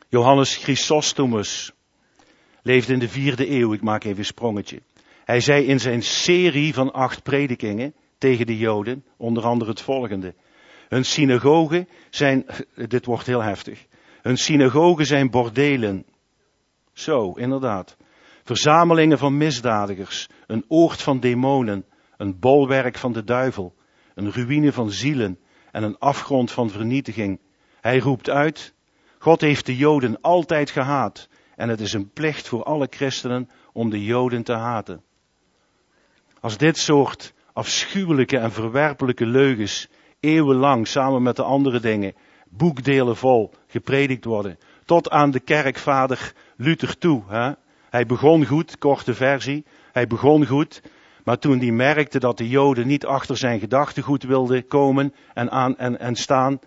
Johannes 0.10 0.56
Chrysostomus 0.56 1.72
leefde 2.62 2.94
in 2.94 3.00
de 3.00 3.10
vierde 3.10 3.50
eeuw. 3.50 3.74
Ik 3.74 3.82
maak 3.82 4.04
even 4.04 4.18
een 4.18 4.26
sprongetje. 4.26 4.82
Hij 5.26 5.40
zei 5.40 5.66
in 5.66 5.80
zijn 5.80 6.04
serie 6.04 6.74
van 6.74 6.94
acht 6.94 7.24
predikingen 7.24 7.94
tegen 8.18 8.46
de 8.46 8.58
Joden 8.58 9.06
onder 9.18 9.44
andere 9.44 9.70
het 9.70 9.82
volgende. 9.82 10.36
Hun 10.88 11.06
synagogen 11.06 11.88
zijn, 12.10 12.46
dit 12.88 13.06
wordt 13.06 13.26
heel 13.26 13.44
heftig, 13.44 13.86
hun 14.22 14.38
synagogen 14.38 15.06
zijn 15.06 15.30
bordelen. 15.30 16.06
Zo, 16.94 17.32
inderdaad. 17.32 17.98
Verzamelingen 18.48 19.18
van 19.18 19.38
misdadigers, 19.38 20.28
een 20.46 20.66
oord 20.68 21.02
van 21.02 21.20
demonen, 21.20 21.86
een 22.18 22.40
bolwerk 22.40 22.98
van 22.98 23.14
de 23.14 23.24
duivel, 23.24 23.76
een 24.16 24.32
ruïne 24.32 24.72
van 24.72 24.92
zielen 24.92 25.40
en 25.72 25.84
een 25.84 25.98
afgrond 25.98 26.52
van 26.52 26.70
vernietiging. 26.70 27.40
Hij 27.82 28.00
roept 28.00 28.30
uit, 28.30 28.74
God 29.18 29.42
heeft 29.42 29.66
de 29.66 29.76
Joden 29.76 30.22
altijd 30.22 30.70
gehaat 30.70 31.30
en 31.56 31.70
het 31.70 31.80
is 31.80 31.94
een 31.94 32.10
plicht 32.10 32.48
voor 32.48 32.64
alle 32.64 32.88
christenen 32.90 33.50
om 33.74 33.90
de 33.90 34.04
Joden 34.04 34.44
te 34.44 34.54
haten. 34.54 35.02
Als 36.40 36.58
dit 36.58 36.78
soort 36.78 37.34
afschuwelijke 37.54 38.38
en 38.38 38.52
verwerpelijke 38.52 39.26
leugens 39.26 39.88
eeuwenlang 40.20 40.88
samen 40.88 41.22
met 41.22 41.36
de 41.36 41.44
andere 41.44 41.80
dingen, 41.80 42.16
boekdelen 42.50 43.16
vol, 43.16 43.54
gepredikt 43.68 44.26
worden, 44.26 44.58
tot 44.86 45.10
aan 45.10 45.32
de 45.32 45.40
kerkvader 45.40 46.34
Luther 46.58 46.98
toe. 46.98 47.24
Hè? 47.28 47.52
Hij 47.98 48.06
begon 48.06 48.46
goed, 48.46 48.78
korte 48.78 49.14
versie, 49.14 49.66
hij 49.92 50.08
begon 50.08 50.46
goed, 50.46 50.82
maar 51.24 51.38
toen 51.40 51.60
hij 51.60 51.72
merkte 51.72 52.20
dat 52.20 52.38
de 52.38 52.50
Joden 52.50 52.88
niet 52.88 53.06
achter 53.06 53.38
zijn 53.38 53.60
gedachtegoed 53.60 54.24
wilden 54.24 54.68
komen 54.68 55.14
en, 55.34 55.52
aan, 55.52 55.78
en, 55.78 56.00
en 56.00 56.16
staan, 56.16 56.60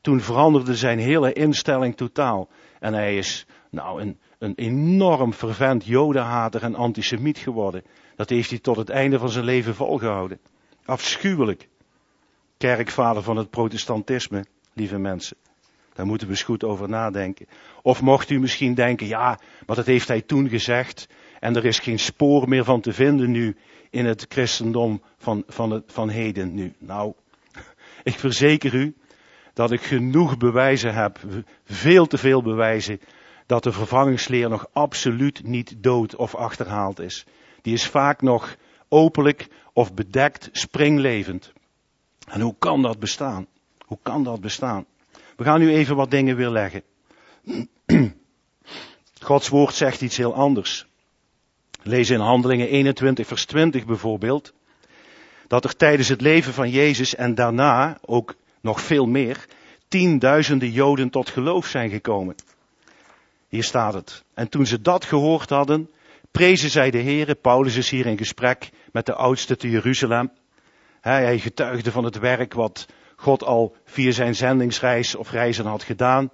toen 0.00 0.20
veranderde 0.20 0.76
zijn 0.76 0.98
hele 0.98 1.32
instelling 1.32 1.96
totaal. 1.96 2.48
En 2.80 2.94
hij 2.94 3.16
is 3.16 3.46
nou 3.70 4.00
een, 4.00 4.18
een 4.38 4.54
enorm 4.54 5.32
fervent 5.32 5.84
jodenhater 5.84 6.62
en 6.62 6.74
antisemiet 6.74 7.38
geworden. 7.38 7.82
Dat 8.16 8.28
heeft 8.28 8.50
hij 8.50 8.58
tot 8.58 8.76
het 8.76 8.90
einde 8.90 9.18
van 9.18 9.30
zijn 9.30 9.44
leven 9.44 9.74
volgehouden. 9.74 10.40
Afschuwelijk. 10.84 11.68
Kerkvader 12.58 13.22
van 13.22 13.36
het 13.36 13.50
protestantisme, 13.50 14.44
lieve 14.72 14.98
mensen. 14.98 15.36
Daar 15.94 16.06
moeten 16.06 16.26
we 16.26 16.32
eens 16.32 16.42
goed 16.42 16.64
over 16.64 16.88
nadenken. 16.88 17.46
Of 17.82 18.02
mocht 18.02 18.30
u 18.30 18.40
misschien 18.40 18.74
denken, 18.74 19.06
ja, 19.06 19.38
maar 19.66 19.76
dat 19.76 19.86
heeft 19.86 20.08
hij 20.08 20.20
toen 20.20 20.48
gezegd. 20.48 21.08
En 21.40 21.56
er 21.56 21.64
is 21.64 21.78
geen 21.78 21.98
spoor 21.98 22.48
meer 22.48 22.64
van 22.64 22.80
te 22.80 22.92
vinden 22.92 23.30
nu 23.30 23.56
in 23.90 24.04
het 24.04 24.26
christendom 24.28 25.02
van, 25.18 25.44
van, 25.46 25.70
het, 25.70 25.84
van 25.86 26.08
heden 26.08 26.54
nu. 26.54 26.72
Nou, 26.78 27.12
ik 28.02 28.18
verzeker 28.18 28.74
u 28.74 28.94
dat 29.52 29.70
ik 29.70 29.80
genoeg 29.80 30.36
bewijzen 30.36 30.94
heb, 30.94 31.18
veel 31.64 32.06
te 32.06 32.18
veel 32.18 32.42
bewijzen, 32.42 33.00
dat 33.46 33.62
de 33.62 33.72
vervangingsleer 33.72 34.48
nog 34.48 34.66
absoluut 34.72 35.44
niet 35.44 35.74
dood 35.78 36.16
of 36.16 36.34
achterhaald 36.34 37.00
is. 37.00 37.26
Die 37.62 37.72
is 37.72 37.86
vaak 37.86 38.22
nog 38.22 38.56
openlijk 38.88 39.48
of 39.72 39.94
bedekt 39.94 40.48
springlevend. 40.52 41.52
En 42.28 42.40
hoe 42.40 42.54
kan 42.58 42.82
dat 42.82 42.98
bestaan? 42.98 43.46
Hoe 43.86 43.98
kan 44.02 44.24
dat 44.24 44.40
bestaan? 44.40 44.86
We 45.36 45.44
gaan 45.44 45.60
nu 45.60 45.70
even 45.70 45.96
wat 45.96 46.10
dingen 46.10 46.36
weerleggen. 46.36 46.82
Gods 49.20 49.48
woord 49.48 49.74
zegt 49.74 50.00
iets 50.00 50.16
heel 50.16 50.34
anders. 50.34 50.86
Lees 51.82 52.10
in 52.10 52.20
Handelingen 52.20 52.68
21, 52.68 53.26
vers 53.26 53.44
20 53.44 53.84
bijvoorbeeld. 53.86 54.52
Dat 55.46 55.64
er 55.64 55.76
tijdens 55.76 56.08
het 56.08 56.20
leven 56.20 56.52
van 56.52 56.70
Jezus 56.70 57.14
en 57.14 57.34
daarna, 57.34 57.98
ook 58.00 58.34
nog 58.60 58.80
veel 58.80 59.06
meer, 59.06 59.46
tienduizenden 59.88 60.70
Joden 60.70 61.10
tot 61.10 61.28
geloof 61.28 61.66
zijn 61.66 61.90
gekomen. 61.90 62.34
Hier 63.48 63.64
staat 63.64 63.94
het. 63.94 64.24
En 64.34 64.48
toen 64.48 64.66
ze 64.66 64.80
dat 64.80 65.04
gehoord 65.04 65.50
hadden, 65.50 65.90
prezen 66.30 66.70
zij 66.70 66.90
de 66.90 67.02
Heere. 67.02 67.34
Paulus 67.34 67.76
is 67.76 67.90
hier 67.90 68.06
in 68.06 68.18
gesprek 68.18 68.70
met 68.92 69.06
de 69.06 69.14
oudste 69.14 69.56
te 69.56 69.70
Jeruzalem. 69.70 70.30
Hij 71.00 71.38
getuigde 71.38 71.90
van 71.90 72.04
het 72.04 72.18
werk 72.18 72.52
wat 72.52 72.86
God 73.22 73.44
al 73.44 73.76
via 73.84 74.10
zijn 74.10 74.34
zendingsreis 74.34 75.14
of 75.14 75.30
reizen 75.30 75.66
had 75.66 75.82
gedaan. 75.82 76.30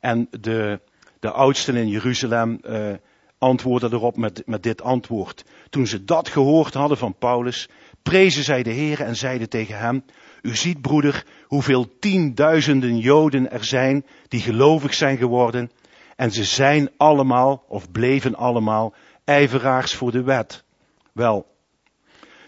En 0.00 0.28
de, 0.40 0.80
de 1.20 1.30
oudsten 1.30 1.76
in 1.76 1.88
Jeruzalem 1.88 2.58
uh, 2.62 2.92
antwoordden 3.38 3.92
erop 3.92 4.16
met, 4.16 4.42
met 4.46 4.62
dit 4.62 4.82
antwoord. 4.82 5.44
Toen 5.70 5.86
ze 5.86 6.04
dat 6.04 6.28
gehoord 6.28 6.74
hadden 6.74 6.98
van 6.98 7.14
Paulus, 7.18 7.68
prezen 8.02 8.44
zij 8.44 8.62
de 8.62 8.70
Heer 8.70 9.00
en 9.00 9.16
zeiden 9.16 9.48
tegen 9.48 9.78
hem, 9.78 10.04
u 10.42 10.56
ziet 10.56 10.80
broeder 10.80 11.24
hoeveel 11.46 11.98
tienduizenden 11.98 12.98
Joden 12.98 13.50
er 13.50 13.64
zijn 13.64 14.06
die 14.28 14.40
gelovig 14.40 14.94
zijn 14.94 15.16
geworden 15.16 15.70
en 16.16 16.30
ze 16.30 16.44
zijn 16.44 16.90
allemaal 16.96 17.64
of 17.68 17.90
bleven 17.90 18.34
allemaal 18.34 18.94
ijveraars 19.24 19.94
voor 19.94 20.12
de 20.12 20.22
wet. 20.22 20.64
Wel, 21.12 21.46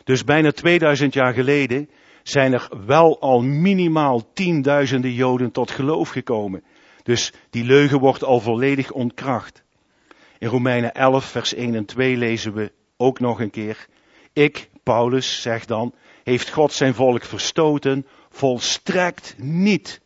dus 0.05 0.25
bijna 0.25 0.53
2000 0.53 1.15
jaar 1.15 1.33
geleden 1.33 1.89
zijn 2.25 2.53
er 2.53 2.69
wel 2.87 3.21
al 3.21 3.41
minimaal 3.41 4.33
tienduizenden 4.33 5.13
Joden 5.13 5.51
tot 5.51 5.71
geloof 5.71 6.09
gekomen. 6.09 6.65
Dus 7.03 7.33
die 7.51 7.65
leugen 7.65 7.99
wordt 7.99 8.25
al 8.25 8.41
volledig 8.41 8.93
ontkracht. 8.93 9.63
In 10.39 10.49
Romeinen 10.49 10.95
11, 10.95 11.25
vers 11.25 11.55
1 11.55 11.75
en 11.75 11.85
2 11.85 12.17
lezen 12.17 12.55
we 12.55 12.73
ook 12.97 13.21
nog 13.21 13.41
een 13.41 13.51
keer. 13.51 13.87
Ik, 14.33 14.71
Paulus, 14.83 15.43
zeg 15.43 15.65
dan, 15.65 15.95
heeft 16.23 16.51
God 16.51 16.73
zijn 16.73 16.95
volk 16.95 17.25
verstoten? 17.25 18.07
Volstrekt 18.31 19.35
niet. 19.39 20.01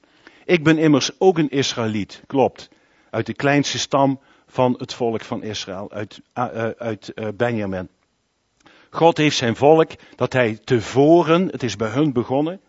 Ik 0.45 0.65
ben 0.65 0.79
immers 0.79 1.11
ook 1.19 1.39
een 1.39 1.51
Israëliet, 1.51 2.23
klopt. 2.27 2.69
Uit 3.11 3.27
de 3.27 3.35
kleinste 3.35 3.79
stam 3.79 4.21
van 4.47 4.75
het 4.79 4.95
volk 4.95 5.25
van 5.25 5.43
Israël, 5.43 5.93
uit, 5.93 6.21
uh, 6.35 6.69
uit 6.69 7.13
uh, 7.15 7.29
Benjamin. 7.37 7.89
God 8.91 9.17
heeft 9.17 9.37
zijn 9.37 9.57
volk, 9.57 9.91
dat 10.17 10.33
hij 10.33 10.59
tevoren, 10.65 11.47
het 11.47 11.63
is 11.63 11.77
bij 11.77 11.91
hun 11.91 12.13
begonnen. 12.13 12.61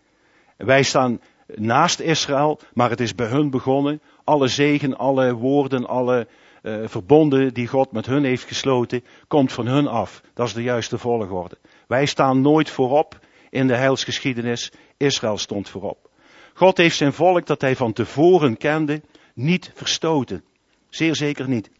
Wij 0.56 0.82
staan 0.82 1.20
naast 1.54 2.00
Israël, 2.00 2.60
maar 2.74 2.90
het 2.90 3.00
is 3.00 3.14
bij 3.14 3.26
hun 3.26 3.50
begonnen. 3.50 4.00
Alle 4.24 4.48
zegen, 4.48 4.96
alle 4.96 5.34
woorden, 5.34 5.86
alle 5.86 6.26
uh, 6.62 6.74
verbonden 6.84 7.54
die 7.54 7.66
God 7.66 7.92
met 7.92 8.06
hun 8.06 8.24
heeft 8.24 8.44
gesloten, 8.44 9.04
komt 9.28 9.52
van 9.52 9.66
hun 9.66 9.86
af. 9.86 10.22
Dat 10.34 10.46
is 10.46 10.52
de 10.52 10.62
juiste 10.62 10.98
volgorde. 10.98 11.58
Wij 11.86 12.06
staan 12.06 12.40
nooit 12.40 12.70
voorop 12.70 13.18
in 13.50 13.66
de 13.66 13.76
heilsgeschiedenis. 13.76 14.72
Israël 14.96 15.38
stond 15.38 15.68
voorop. 15.68 16.08
God 16.54 16.76
heeft 16.76 16.96
zijn 16.96 17.12
volk 17.12 17.46
dat 17.46 17.60
hij 17.60 17.76
van 17.76 17.92
tevoren 17.92 18.56
kende, 18.56 19.02
niet 19.34 19.70
verstoten. 19.74 20.44
Zeer 20.88 21.16
zeker 21.16 21.48
niet. 21.48 21.70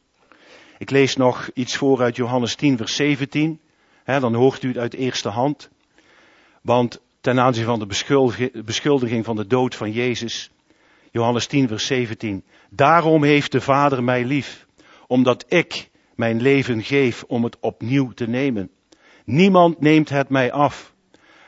Ik 0.78 0.90
lees 0.90 1.16
nog 1.16 1.50
iets 1.54 1.76
voor 1.76 2.02
uit 2.02 2.16
Johannes 2.16 2.54
10, 2.54 2.76
vers 2.76 2.96
17 2.96 3.60
dan 4.18 4.34
hoort 4.34 4.62
u 4.62 4.68
het 4.68 4.78
uit 4.78 4.94
eerste 4.94 5.28
hand. 5.28 5.70
Want 6.62 7.00
ten 7.20 7.40
aanzien 7.40 7.64
van 7.64 7.78
de 7.78 8.20
beschuldiging 8.64 9.24
van 9.24 9.36
de 9.36 9.46
dood 9.46 9.74
van 9.74 9.92
Jezus, 9.92 10.50
Johannes 11.10 11.46
10, 11.46 11.68
vers 11.68 11.86
17. 11.86 12.44
Daarom 12.70 13.24
heeft 13.24 13.52
de 13.52 13.60
Vader 13.60 14.04
mij 14.04 14.24
lief, 14.24 14.66
omdat 15.06 15.44
ik 15.48 15.90
mijn 16.14 16.40
leven 16.40 16.82
geef 16.82 17.22
om 17.22 17.44
het 17.44 17.56
opnieuw 17.60 18.10
te 18.10 18.28
nemen. 18.28 18.70
Niemand 19.24 19.80
neemt 19.80 20.08
het 20.08 20.28
mij 20.28 20.52
af, 20.52 20.94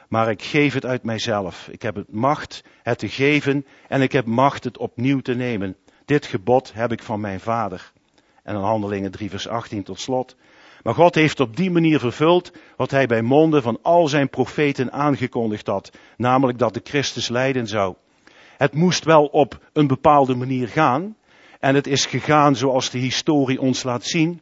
maar 0.09 0.31
ik 0.31 0.43
geef 0.43 0.75
het 0.75 0.87
uit 0.87 1.03
mijzelf. 1.03 1.69
Ik 1.69 1.83
heb 1.83 1.95
het 1.95 2.13
macht 2.13 2.65
het 2.83 2.99
te 2.99 3.09
geven 3.09 3.67
en 3.89 4.03
ik 4.03 4.13
heb 4.13 4.27
macht 4.27 4.65
het 4.65 4.79
opnieuw 4.79 5.21
te 5.21 5.35
nemen. 5.35 5.77
Dit 6.05 6.27
gebod 6.27 6.73
heb 6.75 6.93
ik 6.93 7.03
van 7.03 7.21
mijn 7.21 7.41
Vader. 7.41 7.93
En 8.43 8.55
dan 8.55 8.65
Handelingen 8.65 9.11
3, 9.11 9.31
vers 9.31 9.49
18 9.49 9.83
tot 9.83 10.01
slot. 10.01 10.37
Maar 10.83 10.95
God 10.95 11.15
heeft 11.15 11.41
op 11.41 11.57
die 11.57 11.71
manier 11.71 11.99
vervuld 11.99 12.53
wat 12.77 12.91
hij 12.91 13.07
bij 13.07 13.23
monden 13.23 13.63
van 13.63 13.79
al 13.83 14.09
zijn 14.09 14.29
profeten 14.29 14.93
aangekondigd 14.93 15.67
had, 15.67 15.91
namelijk 16.17 16.59
dat 16.59 16.75
de 16.75 16.81
Christus 16.85 17.29
lijden 17.29 17.67
zou. 17.67 17.95
Het 18.57 18.75
moest 18.75 19.05
wel 19.05 19.25
op 19.25 19.59
een 19.73 19.87
bepaalde 19.87 20.35
manier 20.35 20.69
gaan, 20.69 21.17
en 21.61 21.75
het 21.75 21.87
is 21.87 22.07
gegaan 22.07 22.57
zoals 22.57 22.91
de 22.91 22.99
historie 22.99 23.61
ons 23.61 23.83
laat 23.83 24.05
zien, 24.05 24.41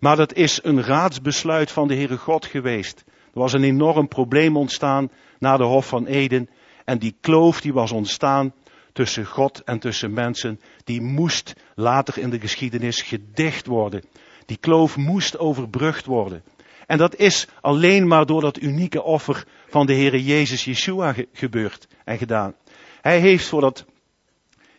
maar 0.00 0.16
dat 0.16 0.34
is 0.34 0.60
een 0.62 0.82
raadsbesluit 0.82 1.70
van 1.70 1.88
de 1.88 1.94
Heere 1.94 2.16
God 2.16 2.46
geweest. 2.46 3.04
Er 3.06 3.40
was 3.40 3.52
een 3.52 3.64
enorm 3.64 4.08
probleem 4.08 4.56
ontstaan 4.56 5.10
na 5.38 5.56
de 5.56 5.64
Hof 5.64 5.88
van 5.88 6.06
Eden, 6.06 6.48
en 6.84 6.98
die 6.98 7.16
kloof 7.20 7.60
die 7.60 7.72
was 7.72 7.92
ontstaan 7.92 8.52
tussen 8.92 9.26
God 9.26 9.62
en 9.64 9.78
tussen 9.78 10.12
mensen, 10.12 10.60
die 10.84 11.00
moest 11.00 11.54
later 11.74 12.18
in 12.18 12.30
de 12.30 12.40
geschiedenis 12.40 13.02
gedicht 13.02 13.66
worden. 13.66 14.02
Die 14.46 14.56
kloof 14.56 14.96
moest 14.96 15.38
overbrugd 15.38 16.04
worden. 16.04 16.42
En 16.86 16.98
dat 16.98 17.16
is 17.16 17.48
alleen 17.60 18.06
maar 18.06 18.26
door 18.26 18.40
dat 18.40 18.60
unieke 18.60 19.02
offer 19.02 19.46
van 19.68 19.86
de 19.86 19.94
Heere 19.94 20.24
Jezus 20.24 20.64
Yeshua 20.64 21.14
gebeurd 21.32 21.88
en 22.04 22.18
gedaan. 22.18 22.54
Hij 23.00 23.20
heeft 23.20 23.48
voor 23.48 23.60
dat 23.60 23.84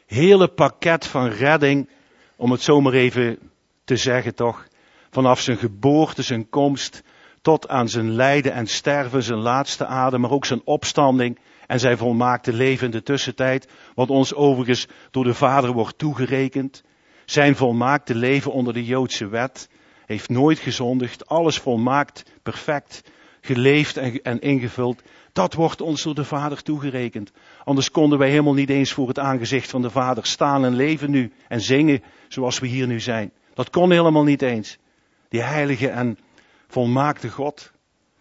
hele 0.06 0.48
pakket 0.48 1.08
van 1.08 1.28
redding, 1.28 1.90
om 2.36 2.52
het 2.52 2.62
zomaar 2.62 2.94
even 2.94 3.40
te 3.84 3.96
zeggen 3.96 4.36
toch, 4.36 4.68
vanaf 5.10 5.40
zijn 5.40 5.58
geboorte, 5.58 6.22
zijn 6.22 6.50
komst, 6.50 7.04
tot 7.42 7.68
aan 7.68 7.90
zijn 7.90 8.12
lijden 8.12 8.52
en 8.54 8.68
sterven, 8.68 9.24
zijn 9.24 9.40
laatste 9.40 9.86
adem, 9.86 10.22
maar 10.22 10.32
ook 10.32 10.46
zijn 10.46 10.62
opstanding 10.64 11.40
en 11.68 11.80
zijn 11.80 11.98
volmaakte 11.98 12.54
leven 12.54 12.86
in 12.86 12.92
de 12.92 13.04
tussentijd, 13.04 13.68
wat 13.96 14.10
ons 14.10 14.34
overigens 14.34 14.88
door 15.12 15.24
de 15.24 15.34
Vader 15.34 15.72
wordt 15.72 15.98
toegerekend, 15.98 16.84
zijn 17.26 17.56
volmaakte 17.56 18.16
leven 18.16 18.52
onder 18.52 18.74
de 18.74 18.86
Joodse 18.86 19.28
wet 19.28 19.70
heeft 20.06 20.30
nooit 20.30 20.60
gezondigd, 20.60 21.28
alles 21.28 21.58
volmaakt, 21.58 22.24
perfect, 22.44 23.04
geleefd 23.42 23.98
en, 23.98 24.22
en 24.22 24.40
ingevuld. 24.40 25.02
Dat 25.32 25.54
wordt 25.54 25.82
ons 25.82 26.04
door 26.04 26.16
de 26.16 26.24
Vader 26.24 26.64
toegerekend. 26.64 27.32
Anders 27.64 27.92
konden 27.92 28.20
wij 28.20 28.30
helemaal 28.30 28.54
niet 28.54 28.70
eens 28.70 28.92
voor 28.92 29.08
het 29.08 29.20
aangezicht 29.20 29.70
van 29.70 29.82
de 29.82 29.90
Vader 29.90 30.26
staan 30.26 30.66
en 30.66 30.76
leven 30.76 31.12
nu 31.12 31.32
en 31.48 31.62
zingen 31.62 32.04
zoals 32.28 32.60
we 32.60 32.68
hier 32.68 32.88
nu 32.88 33.00
zijn. 33.00 33.32
Dat 33.54 33.70
kon 33.70 33.92
helemaal 33.92 34.24
niet 34.24 34.42
eens. 34.42 34.78
Die 35.30 35.42
heilige 35.42 35.90
en 35.90 36.18
volmaakte 36.68 37.30
God. 37.30 37.72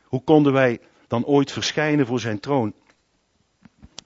Hoe 0.05 0.23
konden 0.25 0.53
wij 0.53 0.81
dan 1.09 1.25
ooit 1.25 1.53
verschijnen 1.53 2.07
voor 2.07 2.21
zijn 2.21 2.41
troon? 2.41 2.75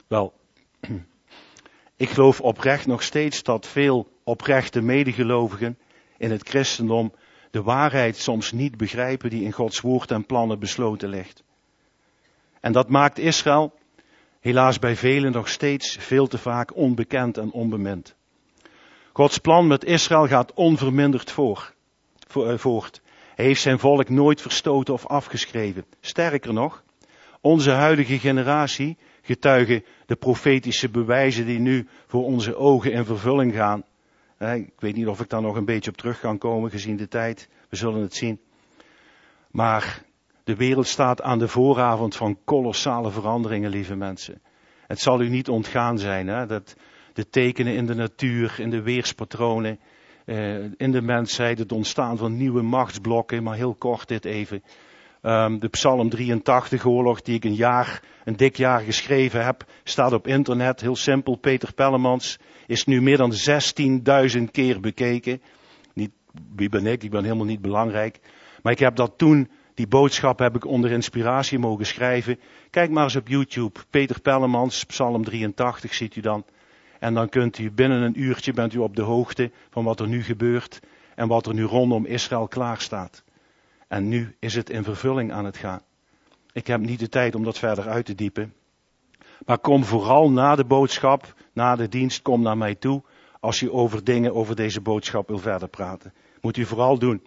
Wel, 0.07 0.33
ik 1.97 2.09
geloof 2.09 2.40
oprecht 2.40 2.87
nog 2.87 3.02
steeds 3.02 3.43
dat 3.43 3.67
veel 3.67 4.09
oprechte 4.28 4.80
medegelovigen 4.80 5.78
in 6.16 6.30
het 6.30 6.49
christendom 6.49 7.12
de 7.50 7.62
waarheid 7.62 8.16
soms 8.16 8.52
niet 8.52 8.76
begrijpen 8.76 9.30
die 9.30 9.44
in 9.44 9.52
Gods 9.52 9.80
woord 9.80 10.11
en 10.11 10.26
plannen 10.26 10.58
besloten 10.58 11.08
ligt. 11.08 11.42
En 12.61 12.73
dat 12.73 12.88
maakt 12.88 13.18
Israël 13.18 13.73
helaas 14.40 14.78
bij 14.78 14.97
velen 14.97 15.32
nog 15.32 15.49
steeds 15.49 15.97
veel 16.00 16.26
te 16.26 16.38
vaak 16.38 16.76
onbekend 16.76 17.38
en 17.38 17.52
onbemind. 17.52 18.16
Gods 19.12 19.38
plan 19.38 19.66
met 19.66 19.85
Israël 19.85 20.26
gaat 20.26 20.54
onverminderd 20.54 21.30
eh, 21.30 22.58
voort. 22.58 23.00
Hij 23.35 23.44
heeft 23.44 23.61
zijn 23.61 23.78
volk 23.78 24.08
nooit 24.08 24.40
verstoten 24.40 24.94
of 24.94 25.06
afgeschreven. 25.06 25.85
Sterker 26.00 26.52
nog, 26.52 26.82
onze 27.40 27.70
huidige 27.70 28.18
generatie 28.18 28.97
getuigen 29.23 29.85
de 30.06 30.16
profetische 30.16 30.88
bewijzen 30.88 31.47
die 31.47 31.58
nu 31.58 31.88
voor 32.06 32.25
onze 32.25 32.56
ogen 32.56 32.92
in 32.92 33.04
vervulling 33.04 33.54
gaan. 33.54 33.85
Ik 34.38 34.73
weet 34.78 34.97
niet 34.97 35.07
of 35.07 35.21
ik 35.21 35.28
daar 35.28 35.42
nog 35.42 35.57
een 35.57 35.64
beetje 35.64 35.90
op 35.90 35.97
terug 35.97 36.21
kan 36.21 36.38
komen 36.38 36.71
gezien 36.71 36.97
de 36.97 37.09
tijd. 37.09 37.49
We 37.68 37.76
zullen 37.76 38.00
het 38.00 38.14
zien. 38.14 38.40
Maar 39.50 40.02
de 40.45 40.57
wereld 40.57 40.87
staat 40.87 41.23
aan 41.23 41.38
de 41.38 41.49
vooravond 41.49 42.16
van 42.16 42.38
kolossale 42.45 43.11
veranderingen, 43.11 43.71
lieve 43.71 43.97
mensen. 43.97 44.42
Het 44.87 45.00
zal 45.00 45.21
u 45.21 45.28
niet 45.28 45.49
ontgaan 45.49 45.99
zijn 45.99 46.26
hè, 46.26 46.47
dat 46.47 46.76
de 47.12 47.28
tekenen 47.28 47.75
in 47.75 47.87
de 47.87 47.95
natuur, 47.95 48.54
in 48.61 48.71
de 48.71 48.83
weerspatronen, 48.83 49.78
eh, 50.25 50.64
in 50.76 50.90
de 50.90 51.02
mensheid, 51.02 51.59
het 51.59 51.73
ontstaan 51.73 52.16
van 52.16 52.37
nieuwe 52.37 52.62
machtsblokken, 52.62 53.42
maar 53.42 53.57
heel 53.57 53.75
kort 53.75 54.09
dit 54.09 54.25
even. 54.25 54.62
Um, 55.23 55.59
de 55.59 55.69
Psalm 55.69 56.09
83 56.09 56.85
oorlog 56.85 57.23
die 57.23 57.35
ik 57.35 57.45
een 57.45 57.55
jaar, 57.55 58.03
een 58.25 58.37
dik 58.37 58.57
jaar 58.57 58.81
geschreven 58.81 59.45
heb, 59.45 59.65
staat 59.85 60.13
op 60.13 60.27
internet, 60.27 60.81
heel 60.81 60.97
simpel. 60.97 61.37
Peter 61.37 61.75
Pellemans 61.75 62.39
is 62.67 62.85
nu 62.85 63.03
meer 63.03 63.17
dan 63.17 63.33
16.000 64.39 64.43
keer 64.51 64.81
bekeken. 64.81 65.43
Niet, 65.95 66.11
wie 66.55 66.69
ben 66.69 66.87
ik? 66.87 67.03
Ik 67.03 67.11
ben 67.11 67.23
helemaal 67.25 67.45
niet 67.45 67.61
belangrijk. 67.61 68.21
Maar 68.63 68.73
ik 68.73 68.79
heb 68.79 68.97
dat 68.97 69.13
toen, 69.17 69.51
die 69.75 69.87
boodschap 69.87 70.39
heb 70.39 70.57
ik 70.57 70.65
onder 70.65 70.91
inspiratie 70.91 71.59
mogen 71.59 71.87
schrijven. 71.87 72.39
Kijk 72.71 72.91
maar 72.91 73.05
eens 73.05 73.17
op 73.17 73.29
YouTube. 73.29 73.81
Peter 73.91 74.21
Pellemans, 74.21 74.85
Psalm 74.85 75.25
83 75.25 75.95
ziet 75.95 76.17
u 76.17 76.21
dan. 76.21 76.45
En 76.99 77.15
dan 77.15 77.29
kunt 77.29 77.59
u 77.59 77.71
binnen 77.71 78.03
een 78.03 78.21
uurtje 78.21 78.53
bent 78.53 78.75
u 78.75 78.79
op 78.79 78.97
de 78.97 79.03
hoogte 79.03 79.51
van 79.71 79.85
wat 79.85 80.01
er 80.01 80.09
nu 80.09 80.23
gebeurt 80.23 80.81
en 81.15 81.29
wat 81.29 81.47
er 81.47 81.55
nu 81.55 81.63
rondom 81.63 82.07
Israël 82.07 82.49
klaar 82.49 82.81
staat. 82.81 83.25
En 83.88 84.09
nu 84.09 84.37
is 84.38 84.54
het 84.54 84.71
in 84.71 84.85
vervulling 84.85 85.33
aan 85.33 85.45
het 85.45 85.57
gaan. 85.57 85.83
Ik 86.52 86.66
heb 86.66 86.80
niet 86.80 86.99
de 86.99 87.09
tijd 87.09 87.35
om 87.35 87.45
dat 87.45 87.59
verder 87.59 87.88
uit 87.88 88.07
te 88.07 88.14
diepen. 88.14 88.54
Maar 89.47 89.59
kom 89.59 89.85
vooral 89.85 90.30
na 90.30 90.54
de 90.54 90.64
boodschap, 90.64 91.35
na 91.52 91.76
de 91.76 91.88
dienst, 91.88 92.23
kom 92.23 92.42
naar 92.42 92.57
mij 92.57 92.75
toe. 92.75 93.02
Als 93.40 93.61
u 93.61 93.73
over 93.73 94.04
dingen, 94.04 94.35
over 94.35 94.57
deze 94.57 94.80
boodschap 94.80 95.28
wil 95.28 95.38
verder 95.38 95.68
praten. 95.68 96.12
Moet 96.40 96.57
u 96.57 96.64
vooral 96.64 96.99
doen. 96.99 97.26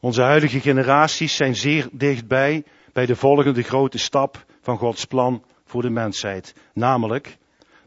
Onze 0.00 0.22
huidige 0.22 0.60
generaties 0.60 1.36
zijn 1.36 1.56
zeer 1.56 1.88
dichtbij 1.92 2.64
bij 2.92 3.06
de 3.06 3.16
volgende 3.16 3.62
grote 3.62 3.98
stap 3.98 4.44
van 4.60 4.78
Gods 4.78 5.04
plan 5.04 5.44
voor 5.64 5.82
de 5.82 5.90
mensheid. 5.90 6.54
Namelijk 6.72 7.36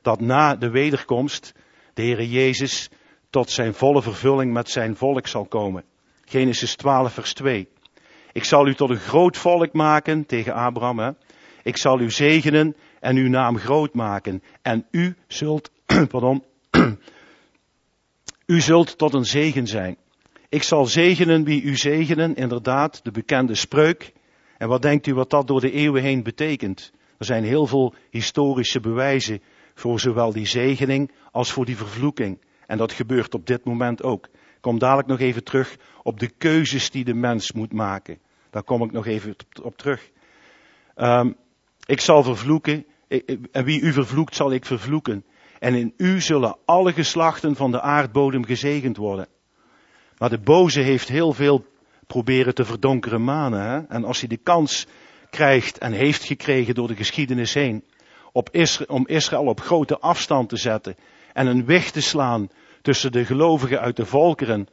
dat 0.01 0.19
na 0.19 0.55
de 0.55 0.69
wederkomst 0.69 1.53
de 1.93 2.01
Heere 2.01 2.29
Jezus 2.29 2.89
tot 3.29 3.49
zijn 3.49 3.73
volle 3.73 4.01
vervulling 4.01 4.53
met 4.53 4.69
zijn 4.69 4.95
volk 4.95 5.27
zal 5.27 5.45
komen. 5.45 5.84
Genesis 6.29 6.75
12, 6.75 7.13
vers 7.13 7.33
2. 7.33 7.67
Ik 8.31 8.43
zal 8.43 8.67
u 8.67 8.73
tot 8.73 8.89
een 8.89 8.99
groot 8.99 9.37
volk 9.37 9.73
maken, 9.73 10.25
tegen 10.25 10.53
Abraham. 10.53 10.99
Hè? 10.99 11.11
Ik 11.63 11.77
zal 11.77 11.99
u 11.99 12.11
zegenen 12.11 12.75
en 12.99 13.15
uw 13.15 13.29
naam 13.29 13.57
groot 13.57 13.93
maken. 13.93 14.43
En 14.61 14.85
u 14.91 15.15
zult, 15.27 15.71
pardon, 16.11 16.43
u 18.45 18.61
zult 18.61 18.97
tot 18.97 19.13
een 19.13 19.25
zegen 19.25 19.67
zijn. 19.67 19.97
Ik 20.49 20.63
zal 20.63 20.85
zegenen 20.85 21.43
wie 21.43 21.61
u 21.61 21.75
zegenen, 21.75 22.35
inderdaad, 22.35 23.03
de 23.03 23.11
bekende 23.11 23.55
spreuk. 23.55 24.13
En 24.57 24.67
wat 24.67 24.81
denkt 24.81 25.07
u 25.07 25.13
wat 25.13 25.29
dat 25.29 25.47
door 25.47 25.61
de 25.61 25.71
eeuwen 25.71 26.01
heen 26.01 26.23
betekent? 26.23 26.91
Er 27.17 27.25
zijn 27.25 27.43
heel 27.43 27.67
veel 27.67 27.93
historische 28.09 28.79
bewijzen 28.79 29.41
voor 29.73 29.99
zowel 29.99 30.31
die 30.31 30.47
zegening 30.47 31.11
als 31.31 31.51
voor 31.51 31.65
die 31.65 31.77
vervloeking. 31.77 32.41
En 32.67 32.77
dat 32.77 32.91
gebeurt 32.91 33.33
op 33.33 33.47
dit 33.47 33.65
moment 33.65 34.03
ook. 34.03 34.29
Kom 34.62 34.80
dadelijk 34.80 35.08
nog 35.08 35.19
even 35.19 35.43
terug 35.43 35.78
op 36.04 36.19
de 36.19 36.30
keuzes 36.30 36.91
die 36.91 37.04
de 37.04 37.13
mens 37.13 37.52
moet 37.52 37.74
maken. 37.74 38.19
Daar 38.50 38.63
kom 38.63 38.84
ik 38.84 38.91
nog 38.91 39.06
even 39.06 39.36
op 39.63 39.78
terug. 39.78 40.12
Um, 40.95 41.36
ik 41.86 42.02
zal 42.02 42.24
vervloeken, 42.24 42.86
en 43.52 43.63
wie 43.63 43.82
u 43.82 43.91
vervloekt 43.91 44.36
zal 44.36 44.52
ik 44.52 44.65
vervloeken. 44.65 45.26
En 45.60 45.76
in 45.76 45.93
u 45.98 46.22
zullen 46.22 46.58
alle 46.65 46.93
geslachten 46.93 47.56
van 47.56 47.72
de 47.72 47.82
aardbodem 47.82 48.45
gezegend 48.45 48.98
worden. 48.98 49.28
Maar 50.17 50.30
de 50.30 50.39
boze 50.39 50.82
heeft 50.82 51.08
heel 51.08 51.34
veel 51.34 51.65
proberen 52.08 52.56
te 52.56 52.65
verdonkeren 52.65 53.24
manen. 53.24 53.62
Hè? 53.62 53.80
En 53.80 54.04
als 54.04 54.19
hij 54.19 54.30
de 54.30 54.38
kans 54.38 54.88
krijgt 55.30 55.78
en 55.78 55.91
heeft 55.91 56.24
gekregen 56.24 56.76
door 56.76 56.88
de 56.88 56.95
geschiedenis 56.95 57.54
heen, 57.54 57.84
op 58.32 58.50
om 58.88 59.08
Israël 59.08 59.45
op 59.45 59.62
grote 59.62 60.00
afstand 60.00 60.50
te 60.50 60.58
zetten 60.58 60.95
en 61.34 61.48
een 61.48 61.65
weg 61.65 61.91
te 61.91 62.02
slaan 62.02 62.50
tussen 62.89 63.12
de 63.12 63.25
gelovigen 63.25 63.80
uit 63.80 63.95
de 63.95 64.06
volkeren 64.06 64.67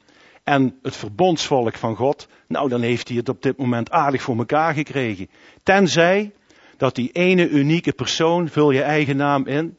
en 0.44 0.79
het 0.83 0.96
verbondsvolk 0.96 1.74
van 1.74 1.96
God, 1.96 2.29
nou 2.48 2.68
dan 2.68 2.81
heeft 2.81 3.09
hij 3.09 3.16
het 3.16 3.29
op 3.29 3.42
dit 3.42 3.57
moment 3.57 3.90
aardig 3.90 4.22
voor 4.22 4.37
elkaar 4.37 4.74
gekregen. 4.74 5.31
Tenzij 5.62 6.33
dat 6.76 6.94
die 6.94 7.11
ene 7.12 7.48
unieke 7.48 7.92
persoon, 7.92 8.48
vul 8.48 8.70
je 8.70 8.83
eigen 8.83 9.16
naam 9.16 9.46
in, 9.46 9.76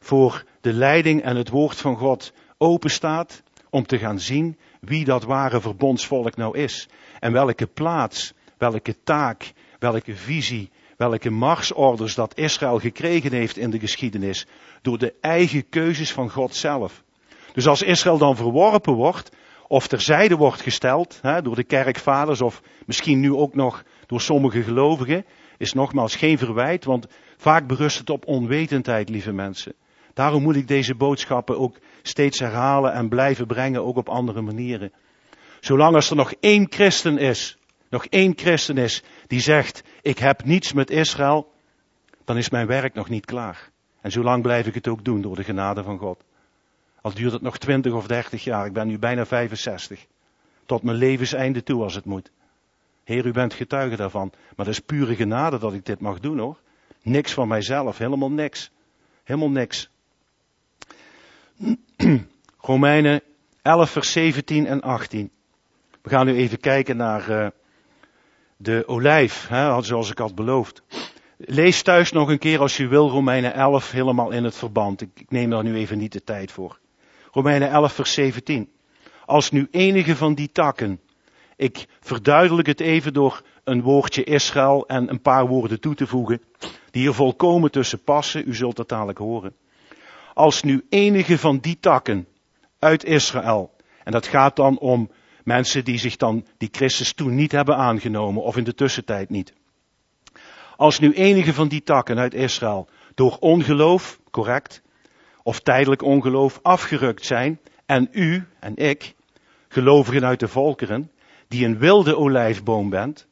voor 0.00 0.44
de 0.60 0.72
leiding 0.72 1.22
en 1.22 1.36
het 1.36 1.48
woord 1.48 1.76
van 1.76 1.96
God 1.96 2.32
open 2.58 2.90
staat 2.90 3.42
om 3.70 3.86
te 3.86 3.98
gaan 3.98 4.20
zien 4.20 4.58
wie 4.80 5.04
dat 5.04 5.24
ware 5.24 5.60
verbondsvolk 5.60 6.36
nou 6.36 6.58
is. 6.58 6.88
En 7.20 7.32
welke 7.32 7.66
plaats, 7.66 8.32
welke 8.58 9.02
taak, 9.02 9.52
welke 9.78 10.16
visie, 10.16 10.70
welke 10.96 11.30
marsorders 11.30 12.14
dat 12.14 12.38
Israël 12.38 12.78
gekregen 12.78 13.32
heeft 13.32 13.56
in 13.56 13.70
de 13.70 13.78
geschiedenis 13.78 14.46
door 14.82 14.98
de 14.98 15.14
eigen 15.20 15.68
keuzes 15.68 16.12
van 16.12 16.30
God 16.30 16.54
zelf. 16.54 17.04
Dus 17.56 17.66
als 17.66 17.82
Israël 17.82 18.18
dan 18.18 18.36
verworpen 18.36 18.92
wordt, 18.92 19.30
of 19.66 19.86
terzijde 19.86 20.36
wordt 20.36 20.60
gesteld 20.60 21.18
hè, 21.22 21.42
door 21.42 21.54
de 21.54 21.64
kerkvaders, 21.64 22.40
of 22.40 22.62
misschien 22.86 23.20
nu 23.20 23.32
ook 23.32 23.54
nog 23.54 23.84
door 24.06 24.20
sommige 24.20 24.62
gelovigen, 24.62 25.24
is 25.58 25.72
nogmaals 25.72 26.16
geen 26.16 26.38
verwijt, 26.38 26.84
want 26.84 27.06
vaak 27.36 27.66
berust 27.66 27.98
het 27.98 28.10
op 28.10 28.26
onwetendheid, 28.26 29.08
lieve 29.08 29.32
mensen. 29.32 29.74
Daarom 30.14 30.42
moet 30.42 30.56
ik 30.56 30.68
deze 30.68 30.94
boodschappen 30.94 31.58
ook 31.58 31.76
steeds 32.02 32.38
herhalen 32.38 32.92
en 32.92 33.08
blijven 33.08 33.46
brengen, 33.46 33.84
ook 33.84 33.96
op 33.96 34.08
andere 34.08 34.40
manieren. 34.42 34.92
Zolang 35.60 35.96
er 35.96 36.16
nog 36.16 36.32
één 36.40 36.66
christen 36.68 37.18
is, 37.18 37.56
nog 37.90 38.06
één 38.06 38.32
christen 38.36 38.78
is 38.78 39.02
die 39.26 39.40
zegt, 39.40 39.82
ik 40.02 40.18
heb 40.18 40.44
niets 40.44 40.72
met 40.72 40.90
Israël, 40.90 41.52
dan 42.24 42.36
is 42.36 42.50
mijn 42.50 42.66
werk 42.66 42.94
nog 42.94 43.08
niet 43.08 43.24
klaar. 43.24 43.70
En 44.00 44.10
zolang 44.10 44.42
blijf 44.42 44.66
ik 44.66 44.74
het 44.74 44.88
ook 44.88 45.04
doen 45.04 45.20
door 45.20 45.36
de 45.36 45.44
genade 45.44 45.82
van 45.82 45.98
God. 45.98 46.24
Al 47.06 47.14
duurt 47.14 47.32
het 47.32 47.42
nog 47.42 47.58
twintig 47.58 47.92
of 47.92 48.06
dertig 48.06 48.44
jaar, 48.44 48.66
ik 48.66 48.72
ben 48.72 48.86
nu 48.86 48.98
bijna 48.98 49.26
65. 49.26 50.06
Tot 50.64 50.82
mijn 50.82 50.96
levenseinde 50.96 51.62
toe 51.62 51.82
als 51.82 51.94
het 51.94 52.04
moet. 52.04 52.30
Heer, 53.04 53.26
u 53.26 53.32
bent 53.32 53.54
getuige 53.54 53.96
daarvan. 53.96 54.32
Maar 54.56 54.66
dat 54.66 54.74
is 54.74 54.80
pure 54.80 55.14
genade 55.14 55.58
dat 55.58 55.72
ik 55.72 55.86
dit 55.86 56.00
mag 56.00 56.20
doen 56.20 56.38
hoor. 56.38 56.58
Niks 57.02 57.32
van 57.32 57.48
mijzelf, 57.48 57.98
helemaal 57.98 58.30
niks. 58.30 58.70
Helemaal 59.24 59.50
niks. 59.50 59.88
Romeinen 62.60 63.20
11, 63.62 63.90
vers 63.90 64.12
17 64.12 64.66
en 64.66 64.80
18. 64.80 65.30
We 66.02 66.08
gaan 66.08 66.26
nu 66.26 66.34
even 66.34 66.60
kijken 66.60 66.96
naar 66.96 67.30
uh, 67.30 67.46
de 68.56 68.84
olijf, 68.86 69.48
hè, 69.48 69.82
zoals 69.82 70.10
ik 70.10 70.18
had 70.18 70.34
beloofd. 70.34 70.82
Lees 71.36 71.82
thuis 71.82 72.12
nog 72.12 72.28
een 72.28 72.38
keer 72.38 72.60
als 72.60 72.76
je 72.76 72.88
wil 72.88 73.08
Romeinen 73.08 73.54
11 73.54 73.90
helemaal 73.90 74.30
in 74.30 74.44
het 74.44 74.56
verband. 74.56 75.00
Ik, 75.00 75.10
ik 75.14 75.30
neem 75.30 75.50
daar 75.50 75.62
nu 75.62 75.74
even 75.74 75.98
niet 75.98 76.12
de 76.12 76.24
tijd 76.24 76.52
voor. 76.52 76.78
Romeinen 77.36 77.70
11, 77.70 77.92
vers 77.92 78.12
17. 78.12 78.70
Als 79.24 79.50
nu 79.50 79.68
enige 79.70 80.16
van 80.16 80.34
die 80.34 80.52
takken, 80.52 81.00
ik 81.56 81.86
verduidelijk 82.00 82.68
het 82.68 82.80
even 82.80 83.12
door 83.12 83.42
een 83.64 83.82
woordje 83.82 84.24
Israël 84.24 84.86
en 84.86 85.10
een 85.10 85.20
paar 85.20 85.46
woorden 85.46 85.80
toe 85.80 85.94
te 85.94 86.06
voegen, 86.06 86.42
die 86.90 87.02
hier 87.02 87.12
volkomen 87.12 87.70
tussen 87.70 88.02
passen, 88.02 88.48
u 88.48 88.54
zult 88.54 88.76
dat 88.76 88.88
dadelijk 88.88 89.18
horen. 89.18 89.54
Als 90.34 90.62
nu 90.62 90.86
enige 90.88 91.38
van 91.38 91.58
die 91.58 91.78
takken 91.80 92.26
uit 92.78 93.04
Israël, 93.04 93.74
en 94.04 94.12
dat 94.12 94.26
gaat 94.26 94.56
dan 94.56 94.78
om 94.78 95.10
Mensen 95.44 95.84
die 95.84 95.98
zich 95.98 96.16
dan, 96.16 96.46
die 96.58 96.68
Christus 96.72 97.12
toen 97.12 97.34
niet 97.34 97.52
hebben 97.52 97.76
aangenomen 97.76 98.42
of 98.42 98.56
in 98.56 98.64
de 98.64 98.74
tussentijd 98.74 99.30
niet. 99.30 99.52
Als 100.76 100.98
nu 100.98 101.12
enige 101.12 101.54
van 101.54 101.68
die 101.68 101.82
takken 101.82 102.18
uit 102.18 102.34
Israël 102.34 102.88
door 103.14 103.36
ongeloof, 103.40 104.20
correct, 104.30 104.82
of 105.46 105.60
tijdelijk 105.60 106.02
ongeloof 106.02 106.58
afgerukt 106.62 107.26
zijn 107.26 107.60
en 107.84 108.08
u 108.12 108.44
en 108.60 108.76
ik, 108.76 109.14
gelovigen 109.68 110.24
uit 110.24 110.40
de 110.40 110.48
volkeren, 110.48 111.10
die 111.48 111.64
een 111.64 111.78
wilde 111.78 112.16
olijfboom 112.16 112.90
bent, 112.90 113.26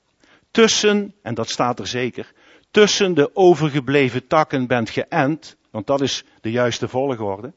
tussen, 0.51 1.15
en 1.23 1.35
dat 1.35 1.49
staat 1.49 1.79
er 1.79 1.87
zeker, 1.87 2.33
tussen 2.71 3.15
de 3.15 3.37
overgebleven 3.37 4.27
takken 4.27 4.67
bent 4.67 4.91
geënt, 4.91 5.57
want 5.71 5.87
dat 5.87 6.01
is 6.01 6.25
de 6.41 6.51
juiste 6.51 6.89
volgorde, 6.89 7.53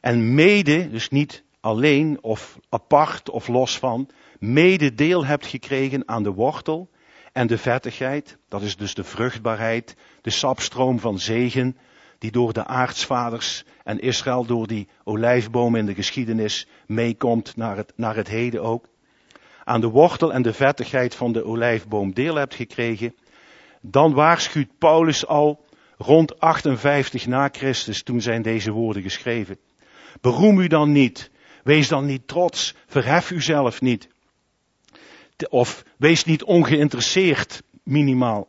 en 0.00 0.34
mede, 0.34 0.90
dus 0.90 1.08
niet 1.08 1.42
alleen 1.60 2.18
of 2.20 2.58
apart 2.68 3.30
of 3.30 3.48
los 3.48 3.78
van, 3.78 4.08
mede 4.38 4.94
deel 4.94 5.24
hebt 5.24 5.46
gekregen 5.46 6.08
aan 6.08 6.22
de 6.22 6.32
wortel 6.32 6.88
en 7.32 7.46
de 7.46 7.58
vettigheid, 7.58 8.38
dat 8.48 8.62
is 8.62 8.76
dus 8.76 8.94
de 8.94 9.04
vruchtbaarheid, 9.04 9.96
de 10.22 10.30
sapstroom 10.30 10.98
van 10.98 11.18
zegen, 11.18 11.76
die 12.18 12.30
door 12.30 12.52
de 12.52 12.64
aartsvaders 12.64 13.64
en 13.84 13.98
Israël 13.98 14.44
door 14.44 14.66
die 14.66 14.88
olijfboom 15.04 15.74
in 15.74 15.86
de 15.86 15.94
geschiedenis 15.94 16.66
meekomt 16.86 17.56
naar 17.56 17.76
het, 17.76 17.92
naar 17.96 18.16
het 18.16 18.28
heden 18.28 18.62
ook. 18.62 18.88
Aan 19.64 19.80
de 19.80 19.88
wortel 19.88 20.32
en 20.32 20.42
de 20.42 20.52
vettigheid 20.52 21.14
van 21.14 21.32
de 21.32 21.44
olijfboom 21.44 22.14
deel 22.14 22.34
hebt 22.34 22.54
gekregen, 22.54 23.14
dan 23.80 24.12
waarschuwt 24.12 24.78
Paulus 24.78 25.26
al 25.26 25.64
rond 25.98 26.40
58 26.40 27.26
na 27.26 27.48
Christus, 27.52 28.02
toen 28.02 28.20
zijn 28.20 28.42
deze 28.42 28.70
woorden 28.70 29.02
geschreven. 29.02 29.58
Beroem 30.20 30.58
u 30.58 30.66
dan 30.66 30.92
niet, 30.92 31.30
wees 31.62 31.88
dan 31.88 32.06
niet 32.06 32.28
trots, 32.28 32.74
verhef 32.86 33.30
uzelf 33.30 33.80
niet. 33.80 34.08
Of 35.48 35.84
wees 35.96 36.24
niet 36.24 36.42
ongeïnteresseerd, 36.42 37.62
minimaal, 37.82 38.48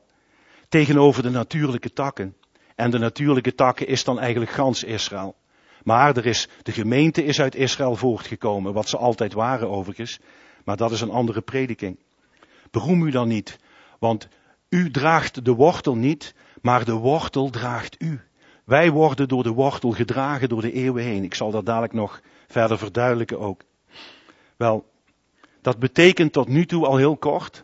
tegenover 0.70 1.24
de 1.24 1.30
natuurlijke 1.30 1.94
takken. 1.94 2.36
En 2.80 2.92
de 2.92 2.98
natuurlijke 2.98 3.56
takken 3.56 3.88
is 3.88 4.04
dan 4.04 4.20
eigenlijk 4.20 4.52
gans 4.52 4.84
Israël. 4.84 5.36
Maar 5.84 6.18
er 6.18 6.26
is, 6.26 6.48
de 6.62 6.72
gemeente 6.72 7.24
is 7.24 7.42
uit 7.42 7.56
Israël 7.56 7.96
voortgekomen, 7.96 8.74
wat 8.74 8.90
ze 8.90 8.98
altijd 8.98 9.34
waren 9.34 9.70
overigens. 9.70 10.20
Maar 10.66 10.78
dat 10.78 10.92
is 10.92 11.02
een 11.02 11.10
andere 11.10 11.42
prediking. 11.42 12.00
Beroem 12.72 13.02
u 13.02 13.12
dan 13.12 13.28
niet, 13.28 13.60
want 14.00 14.28
u 14.70 14.92
draagt 14.92 15.46
de 15.46 15.54
wortel 15.54 15.96
niet, 15.96 16.34
maar 16.62 16.86
de 16.86 16.94
wortel 16.94 17.50
draagt 17.50 18.02
u. 18.02 18.22
Wij 18.66 18.92
worden 18.92 19.28
door 19.28 19.44
de 19.44 19.54
wortel 19.54 19.92
gedragen 19.92 20.50
door 20.50 20.62
de 20.62 20.74
eeuwen 20.74 21.04
heen. 21.04 21.24
Ik 21.24 21.36
zal 21.36 21.52
dat 21.52 21.66
dadelijk 21.66 21.94
nog 21.94 22.22
verder 22.48 22.78
verduidelijken 22.78 23.40
ook. 23.40 23.62
Wel, 24.58 24.86
dat 25.62 25.80
betekent 25.80 26.34
tot 26.34 26.48
nu 26.48 26.66
toe 26.66 26.86
al 26.86 26.98
heel 26.98 27.18
kort. 27.18 27.64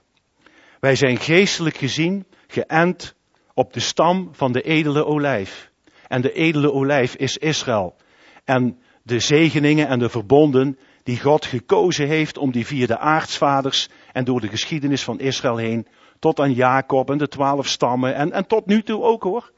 Wij 0.80 0.96
zijn 0.96 1.18
geestelijk 1.18 1.78
gezien 1.78 2.26
geënt 2.48 3.16
op 3.56 3.74
de 3.74 3.80
stam 3.80 4.30
van 4.32 4.52
de 4.52 4.62
edele 4.62 5.06
olijf. 5.06 5.72
En 6.08 6.22
de 6.22 6.34
edele 6.34 6.72
olijf 6.72 7.16
is 7.16 7.38
Israël. 7.38 7.96
En 8.44 8.80
de 9.04 9.20
zegeningen 9.20 9.88
en 9.88 10.00
de 10.00 10.10
verbonden 10.10 10.78
die 11.04 11.20
God 11.20 11.46
gekozen 11.46 12.08
heeft 12.08 12.38
om 12.38 12.52
die 12.52 12.66
via 12.66 12.86
de 12.86 12.98
aartsvaders 12.98 13.90
en 14.12 14.24
door 14.24 14.42
de 14.42 14.48
geschiedenis 14.48 15.04
van 15.04 15.20
Israël 15.20 15.58
heen 15.58 15.88
tot 16.20 16.40
aan 16.40 16.54
Jacob 16.54 17.10
en 17.10 17.18
de 17.18 17.28
twaalf 17.28 17.68
stammen 17.68 18.16
en, 18.16 18.32
en 18.32 18.48
tot 18.48 18.66
nu 18.66 18.84
toe 18.84 19.04
ook 19.04 19.24
hoor. 19.24 19.52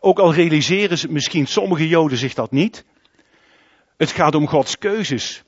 Ook 0.00 0.18
al 0.18 0.34
realiseren 0.34 1.12
misschien 1.12 1.46
sommige 1.46 1.88
Joden 1.88 2.18
zich 2.18 2.34
dat 2.34 2.50
niet. 2.50 2.84
Het 3.96 4.10
gaat 4.10 4.34
om 4.34 4.48
Gods 4.48 4.78
keuzes. 4.78 5.42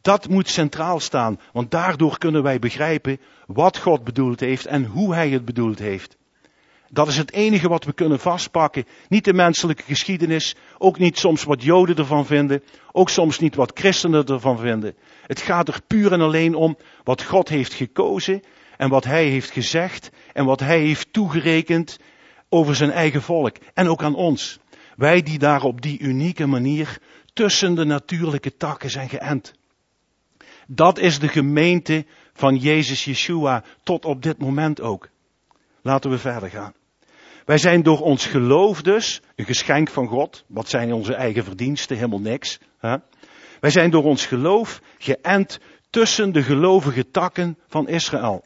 Dat 0.00 0.28
moet 0.28 0.48
centraal 0.48 1.00
staan, 1.00 1.40
want 1.52 1.70
daardoor 1.70 2.18
kunnen 2.18 2.42
wij 2.42 2.58
begrijpen 2.58 3.20
wat 3.46 3.78
God 3.78 4.04
bedoeld 4.04 4.40
heeft 4.40 4.66
en 4.66 4.84
hoe 4.84 5.14
Hij 5.14 5.28
het 5.28 5.44
bedoeld 5.44 5.78
heeft. 5.78 6.16
Dat 6.94 7.08
is 7.08 7.16
het 7.16 7.32
enige 7.32 7.68
wat 7.68 7.84
we 7.84 7.92
kunnen 7.92 8.20
vastpakken. 8.20 8.86
Niet 9.08 9.24
de 9.24 9.32
menselijke 9.32 9.82
geschiedenis, 9.82 10.56
ook 10.78 10.98
niet 10.98 11.18
soms 11.18 11.44
wat 11.44 11.62
Joden 11.62 11.96
ervan 11.96 12.26
vinden, 12.26 12.62
ook 12.92 13.10
soms 13.10 13.38
niet 13.38 13.54
wat 13.54 13.72
christenen 13.74 14.26
ervan 14.26 14.58
vinden. 14.58 14.94
Het 15.26 15.40
gaat 15.40 15.68
er 15.68 15.80
puur 15.86 16.12
en 16.12 16.20
alleen 16.20 16.54
om 16.54 16.76
wat 17.04 17.22
God 17.22 17.48
heeft 17.48 17.74
gekozen 17.74 18.42
en 18.76 18.88
wat 18.88 19.04
Hij 19.04 19.26
heeft 19.28 19.50
gezegd 19.50 20.10
en 20.32 20.44
wat 20.44 20.60
Hij 20.60 20.80
heeft 20.80 21.12
toegerekend 21.12 21.98
over 22.48 22.74
zijn 22.74 22.90
eigen 22.90 23.22
volk 23.22 23.56
en 23.72 23.88
ook 23.88 24.02
aan 24.02 24.14
ons. 24.14 24.58
Wij 24.96 25.22
die 25.22 25.38
daar 25.38 25.62
op 25.62 25.80
die 25.80 25.98
unieke 25.98 26.46
manier 26.46 26.98
tussen 27.32 27.74
de 27.74 27.84
natuurlijke 27.84 28.56
takken 28.56 28.90
zijn 28.90 29.08
geënt. 29.08 29.54
Dat 30.66 30.98
is 30.98 31.18
de 31.18 31.28
gemeente 31.28 32.06
van 32.32 32.56
Jezus 32.56 33.04
Yeshua 33.04 33.64
tot 33.82 34.04
op 34.04 34.22
dit 34.22 34.38
moment 34.38 34.80
ook. 34.80 35.08
Laten 35.82 36.10
we 36.10 36.18
verder 36.18 36.50
gaan. 36.50 36.74
Wij 37.44 37.58
zijn 37.58 37.82
door 37.82 38.00
ons 38.00 38.26
geloof 38.26 38.82
dus, 38.82 39.20
een 39.36 39.44
geschenk 39.44 39.88
van 39.88 40.06
God, 40.06 40.44
wat 40.46 40.68
zijn 40.68 40.92
onze 40.92 41.14
eigen 41.14 41.44
verdiensten, 41.44 41.96
helemaal 41.96 42.20
niks. 42.20 42.58
Hè? 42.78 42.96
Wij 43.60 43.70
zijn 43.70 43.90
door 43.90 44.04
ons 44.04 44.26
geloof 44.26 44.80
geënt 44.98 45.60
tussen 45.90 46.32
de 46.32 46.42
gelovige 46.42 47.10
takken 47.10 47.58
van 47.68 47.88
Israël. 47.88 48.44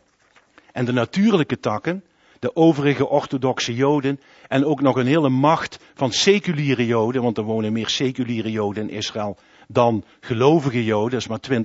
En 0.72 0.84
de 0.84 0.92
natuurlijke 0.92 1.58
takken, 1.58 2.04
de 2.38 2.56
overige 2.56 3.08
orthodoxe 3.08 3.74
Joden 3.74 4.20
en 4.48 4.64
ook 4.64 4.80
nog 4.80 4.96
een 4.96 5.06
hele 5.06 5.28
macht 5.28 5.78
van 5.94 6.12
seculiere 6.12 6.86
Joden, 6.86 7.22
want 7.22 7.38
er 7.38 7.44
wonen 7.44 7.72
meer 7.72 7.88
seculiere 7.88 8.50
Joden 8.50 8.88
in 8.88 8.96
Israël 8.96 9.36
dan 9.68 10.04
gelovige 10.20 10.84
Joden, 10.84 11.10
dat 11.10 11.20
is 11.20 11.26
maar 11.26 11.64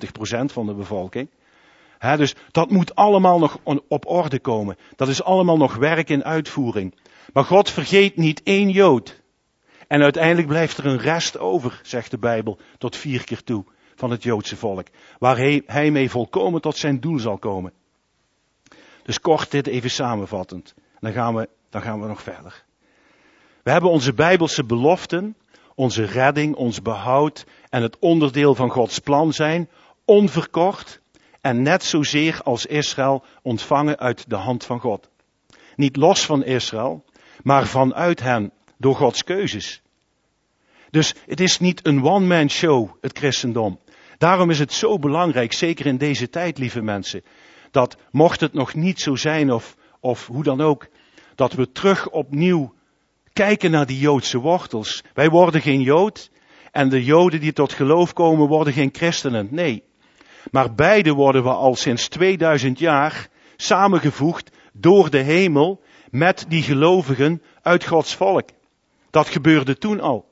20% 0.49 0.53
van 0.53 0.65
de 0.65 0.73
bevolking. 0.73 1.29
Dus 2.03 2.35
dat 2.51 2.69
moet 2.69 2.95
allemaal 2.95 3.39
nog 3.39 3.59
op 3.87 4.07
orde 4.07 4.39
komen. 4.39 4.77
Dat 4.95 5.07
is 5.07 5.23
allemaal 5.23 5.57
nog 5.57 5.75
werk 5.75 6.09
in 6.09 6.23
uitvoering. 6.23 6.95
Maar 7.33 7.43
God 7.43 7.69
vergeet 7.69 8.17
niet 8.17 8.43
één 8.43 8.69
Jood. 8.69 9.21
En 9.87 10.01
uiteindelijk 10.01 10.47
blijft 10.47 10.77
er 10.77 10.85
een 10.85 10.99
rest 10.99 11.37
over, 11.37 11.79
zegt 11.83 12.11
de 12.11 12.17
Bijbel, 12.17 12.57
tot 12.77 12.95
vier 12.95 13.23
keer 13.23 13.43
toe 13.43 13.65
van 13.95 14.11
het 14.11 14.23
Joodse 14.23 14.55
volk. 14.55 14.87
Waar 15.19 15.37
hij, 15.37 15.63
hij 15.65 15.91
mee 15.91 16.09
volkomen 16.09 16.61
tot 16.61 16.77
zijn 16.77 16.99
doel 16.99 17.19
zal 17.19 17.37
komen. 17.37 17.73
Dus 19.03 19.19
kort 19.19 19.51
dit 19.51 19.67
even 19.67 19.89
samenvattend. 19.89 20.73
Dan 20.99 21.11
gaan 21.11 21.35
we, 21.35 21.49
dan 21.69 21.81
gaan 21.81 22.01
we 22.01 22.07
nog 22.07 22.21
verder. 22.21 22.63
We 23.63 23.71
hebben 23.71 23.89
onze 23.89 24.13
Bijbelse 24.13 24.63
beloften, 24.63 25.35
onze 25.75 26.03
redding, 26.03 26.55
ons 26.55 26.81
behoud 26.81 27.45
en 27.69 27.81
het 27.81 27.99
onderdeel 27.99 28.55
van 28.55 28.69
Gods 28.69 28.99
plan 28.99 29.33
zijn, 29.33 29.69
onverkort 30.05 31.01
en 31.43 31.61
net 31.61 31.83
zozeer 31.83 32.41
als 32.43 32.65
Israël 32.65 33.23
ontvangen 33.41 33.99
uit 33.99 34.29
de 34.29 34.35
hand 34.35 34.65
van 34.65 34.79
God. 34.79 35.09
Niet 35.75 35.95
los 35.95 36.25
van 36.25 36.43
Israël, 36.43 37.05
maar 37.41 37.67
vanuit 37.67 38.19
hen, 38.19 38.51
door 38.77 38.95
Gods 38.95 39.23
keuzes. 39.23 39.81
Dus 40.89 41.15
het 41.25 41.39
is 41.39 41.59
niet 41.59 41.85
een 41.85 42.03
one-man 42.03 42.49
show, 42.49 42.89
het 43.01 43.17
christendom. 43.17 43.79
Daarom 44.17 44.49
is 44.49 44.59
het 44.59 44.73
zo 44.73 44.99
belangrijk, 44.99 45.53
zeker 45.53 45.85
in 45.85 45.97
deze 45.97 46.29
tijd, 46.29 46.57
lieve 46.57 46.81
mensen, 46.81 47.23
dat 47.71 47.97
mocht 48.11 48.39
het 48.39 48.53
nog 48.53 48.73
niet 48.73 48.99
zo 48.99 49.15
zijn 49.15 49.51
of, 49.51 49.75
of 49.99 50.27
hoe 50.27 50.43
dan 50.43 50.61
ook, 50.61 50.87
dat 51.35 51.53
we 51.53 51.71
terug 51.71 52.09
opnieuw 52.09 52.73
kijken 53.33 53.71
naar 53.71 53.85
die 53.85 53.99
Joodse 53.99 54.37
wortels. 54.37 55.03
Wij 55.13 55.29
worden 55.29 55.61
geen 55.61 55.81
Jood 55.81 56.29
en 56.71 56.89
de 56.89 57.03
Joden 57.03 57.39
die 57.39 57.53
tot 57.53 57.73
geloof 57.73 58.13
komen 58.13 58.47
worden 58.47 58.73
geen 58.73 58.89
christenen. 58.93 59.47
Nee. 59.51 59.83
Maar 60.51 60.73
beide 60.73 61.13
worden 61.13 61.43
we 61.43 61.49
al 61.49 61.75
sinds 61.75 62.07
2000 62.07 62.79
jaar 62.79 63.29
samengevoegd 63.55 64.51
door 64.73 65.09
de 65.09 65.21
hemel 65.21 65.81
met 66.09 66.45
die 66.47 66.63
gelovigen 66.63 67.41
uit 67.61 67.85
Gods 67.87 68.15
volk. 68.15 68.49
Dat 69.09 69.27
gebeurde 69.27 69.77
toen 69.77 69.99
al. 69.99 70.25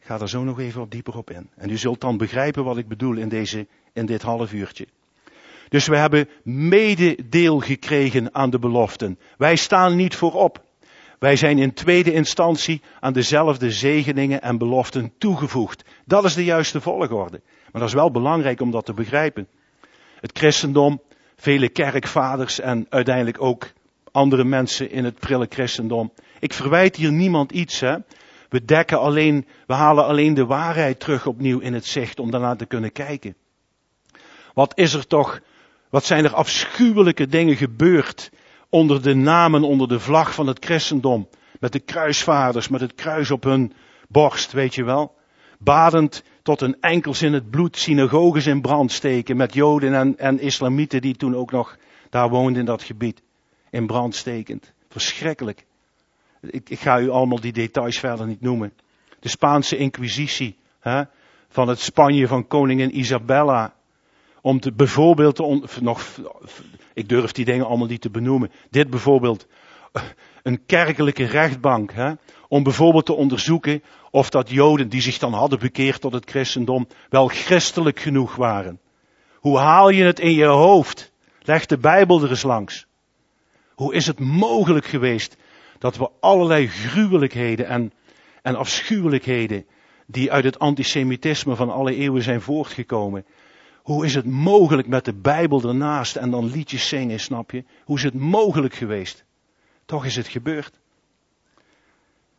Ik 0.00 0.04
ga 0.04 0.20
er 0.20 0.28
zo 0.28 0.44
nog 0.44 0.60
even 0.60 0.80
wat 0.80 0.90
dieper 0.90 1.16
op 1.16 1.30
in. 1.30 1.50
En 1.56 1.70
u 1.70 1.76
zult 1.76 2.00
dan 2.00 2.16
begrijpen 2.16 2.64
wat 2.64 2.76
ik 2.76 2.88
bedoel 2.88 3.16
in, 3.16 3.28
deze, 3.28 3.66
in 3.92 4.06
dit 4.06 4.22
half 4.22 4.52
uurtje. 4.52 4.86
Dus 5.68 5.86
we 5.86 5.96
hebben 5.96 6.28
mededeel 6.42 7.60
gekregen 7.60 8.34
aan 8.34 8.50
de 8.50 8.58
beloften. 8.58 9.18
Wij 9.36 9.56
staan 9.56 9.96
niet 9.96 10.14
voorop. 10.16 10.64
Wij 11.18 11.36
zijn 11.36 11.58
in 11.58 11.74
tweede 11.74 12.12
instantie 12.12 12.82
aan 13.00 13.12
dezelfde 13.12 13.70
zegeningen 13.70 14.42
en 14.42 14.58
beloften 14.58 15.12
toegevoegd. 15.18 15.84
Dat 16.04 16.24
is 16.24 16.34
de 16.34 16.44
juiste 16.44 16.80
volgorde. 16.80 17.40
Maar 17.72 17.80
dat 17.80 17.90
is 17.90 17.94
wel 17.94 18.10
belangrijk 18.10 18.60
om 18.60 18.70
dat 18.70 18.84
te 18.84 18.92
begrijpen. 18.92 19.48
Het 20.20 20.38
christendom, 20.38 21.00
vele 21.36 21.68
kerkvaders 21.68 22.60
en 22.60 22.86
uiteindelijk 22.88 23.42
ook 23.42 23.72
andere 24.12 24.44
mensen 24.44 24.90
in 24.90 25.04
het 25.04 25.18
prille 25.18 25.46
christendom. 25.48 26.12
Ik 26.40 26.52
verwijt 26.52 26.96
hier 26.96 27.12
niemand 27.12 27.52
iets, 27.52 27.80
hè. 27.80 27.96
We 28.48 28.64
dekken 28.64 29.00
alleen, 29.00 29.46
we 29.66 29.74
halen 29.74 30.04
alleen 30.04 30.34
de 30.34 30.46
waarheid 30.46 31.00
terug 31.00 31.26
opnieuw 31.26 31.58
in 31.58 31.74
het 31.74 31.86
zicht 31.86 32.18
om 32.18 32.30
daarna 32.30 32.56
te 32.56 32.66
kunnen 32.66 32.92
kijken. 32.92 33.34
Wat 34.54 34.72
is 34.78 34.92
er 34.92 35.06
toch, 35.06 35.40
wat 35.90 36.04
zijn 36.04 36.24
er 36.24 36.34
afschuwelijke 36.34 37.26
dingen 37.26 37.56
gebeurd 37.56 38.30
onder 38.68 39.02
de 39.02 39.14
namen, 39.14 39.62
onder 39.62 39.88
de 39.88 40.00
vlag 40.00 40.34
van 40.34 40.46
het 40.46 40.64
christendom. 40.64 41.28
Met 41.60 41.72
de 41.72 41.78
kruisvaders, 41.80 42.68
met 42.68 42.80
het 42.80 42.94
kruis 42.94 43.30
op 43.30 43.44
hun 43.44 43.72
borst, 44.08 44.52
weet 44.52 44.74
je 44.74 44.84
wel. 44.84 45.16
Badend 45.58 46.22
tot 46.48 46.60
een 46.60 46.80
enkels 46.80 47.22
in 47.22 47.32
het 47.32 47.50
bloed 47.50 47.76
synagoges 47.76 48.46
in 48.46 48.60
brand 48.60 48.92
steken 48.92 49.36
met 49.36 49.54
Joden 49.54 49.94
en, 49.94 50.18
en 50.18 50.40
islamieten 50.40 51.00
die 51.00 51.16
toen 51.16 51.36
ook 51.36 51.50
nog 51.50 51.76
daar 52.10 52.28
woonden 52.28 52.60
in 52.60 52.64
dat 52.64 52.82
gebied. 52.82 53.22
In 53.70 53.86
brand 53.86 54.14
stekend. 54.14 54.72
Verschrikkelijk. 54.88 55.64
Ik, 56.40 56.70
ik 56.70 56.78
ga 56.78 57.00
u 57.00 57.10
allemaal 57.10 57.40
die 57.40 57.52
details 57.52 57.98
verder 57.98 58.26
niet 58.26 58.40
noemen. 58.40 58.72
De 59.20 59.28
Spaanse 59.28 59.76
inquisitie 59.76 60.56
hè, 60.80 61.02
van 61.48 61.68
het 61.68 61.80
Spanje 61.80 62.26
van 62.26 62.46
koningin 62.46 62.98
Isabella. 62.98 63.74
Om 64.40 64.60
te, 64.60 64.72
bijvoorbeeld 64.72 65.36
te 65.36 65.80
nog, 65.80 66.02
ik 66.94 67.08
durf 67.08 67.32
die 67.32 67.44
dingen 67.44 67.66
allemaal 67.66 67.86
niet 67.86 68.00
te 68.00 68.10
benoemen. 68.10 68.50
Dit 68.70 68.90
bijvoorbeeld, 68.90 69.46
een 70.42 70.66
kerkelijke 70.66 71.24
rechtbank. 71.24 71.92
Hè, 71.92 72.12
om 72.48 72.62
bijvoorbeeld 72.62 73.06
te 73.06 73.14
onderzoeken 73.14 73.82
of 74.10 74.30
dat 74.30 74.50
Joden 74.50 74.88
die 74.88 75.00
zich 75.00 75.18
dan 75.18 75.32
hadden 75.32 75.58
bekeerd 75.58 76.00
tot 76.00 76.12
het 76.12 76.30
christendom 76.30 76.88
wel 77.08 77.26
christelijk 77.26 78.00
genoeg 78.00 78.36
waren. 78.36 78.80
Hoe 79.34 79.58
haal 79.58 79.88
je 79.88 80.04
het 80.04 80.20
in 80.20 80.32
je 80.32 80.46
hoofd? 80.46 81.12
Leg 81.42 81.66
de 81.66 81.78
Bijbel 81.78 82.22
er 82.22 82.30
eens 82.30 82.42
langs. 82.42 82.86
Hoe 83.74 83.94
is 83.94 84.06
het 84.06 84.18
mogelijk 84.20 84.86
geweest 84.86 85.36
dat 85.78 85.96
we 85.96 86.10
allerlei 86.20 86.68
gruwelijkheden 86.68 87.66
en, 87.66 87.92
en 88.42 88.56
afschuwelijkheden 88.56 89.66
die 90.06 90.32
uit 90.32 90.44
het 90.44 90.58
antisemitisme 90.58 91.56
van 91.56 91.70
alle 91.70 91.94
eeuwen 91.94 92.22
zijn 92.22 92.40
voortgekomen. 92.40 93.24
Hoe 93.82 94.04
is 94.04 94.14
het 94.14 94.26
mogelijk 94.26 94.88
met 94.88 95.04
de 95.04 95.14
Bijbel 95.14 95.62
ernaast 95.62 96.16
en 96.16 96.30
dan 96.30 96.50
liedjes 96.50 96.88
zingen, 96.88 97.20
snap 97.20 97.50
je? 97.50 97.64
Hoe 97.84 97.96
is 97.96 98.02
het 98.02 98.14
mogelijk 98.14 98.74
geweest? 98.74 99.24
Toch 99.84 100.04
is 100.04 100.16
het 100.16 100.28
gebeurd. 100.28 100.80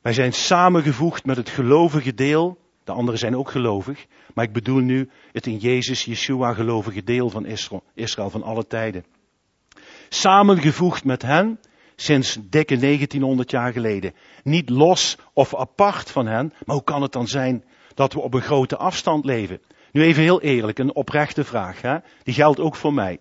Wij 0.01 0.13
zijn 0.13 0.33
samengevoegd 0.33 1.25
met 1.25 1.37
het 1.37 1.49
gelovige 1.49 2.13
deel. 2.13 2.57
De 2.83 2.91
anderen 2.91 3.19
zijn 3.19 3.35
ook 3.35 3.51
gelovig. 3.51 4.05
Maar 4.33 4.45
ik 4.45 4.53
bedoel 4.53 4.79
nu 4.79 5.09
het 5.31 5.47
in 5.47 5.57
Jezus, 5.57 6.05
Yeshua 6.05 6.53
gelovige 6.53 7.03
deel 7.03 7.29
van 7.29 7.45
Israël, 7.93 8.29
van 8.29 8.43
alle 8.43 8.67
tijden. 8.67 9.05
Samengevoegd 10.09 11.03
met 11.03 11.21
hen 11.21 11.59
sinds 11.95 12.37
dikke 12.41 12.77
1900 12.77 13.51
jaar 13.51 13.73
geleden. 13.73 14.13
Niet 14.43 14.69
los 14.69 15.17
of 15.33 15.55
apart 15.55 16.11
van 16.11 16.27
hen, 16.27 16.53
maar 16.65 16.75
hoe 16.75 16.83
kan 16.83 17.01
het 17.01 17.11
dan 17.11 17.27
zijn 17.27 17.63
dat 17.93 18.13
we 18.13 18.19
op 18.19 18.33
een 18.33 18.41
grote 18.41 18.77
afstand 18.77 19.25
leven? 19.25 19.61
Nu 19.91 20.03
even 20.03 20.23
heel 20.23 20.41
eerlijk, 20.41 20.79
een 20.79 20.95
oprechte 20.95 21.43
vraag, 21.43 21.81
hè? 21.81 21.97
die 22.23 22.33
geldt 22.33 22.59
ook 22.59 22.75
voor 22.75 22.93
mij. 22.93 23.19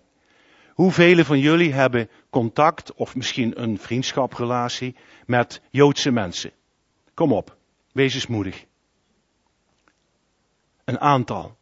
Hoeveel 0.73 1.23
van 1.23 1.39
jullie 1.39 1.73
hebben 1.73 2.09
contact 2.29 2.93
of 2.93 3.15
misschien 3.15 3.61
een 3.61 3.77
vriendschaprelatie 3.77 4.95
met 5.25 5.61
Joodse 5.69 6.11
mensen? 6.11 6.51
Kom 7.19 7.33
op, 7.33 7.57
wees 7.91 8.13
eens 8.13 8.27
moedig. 8.27 8.65
Een 10.85 10.99
aantal. 10.99 11.57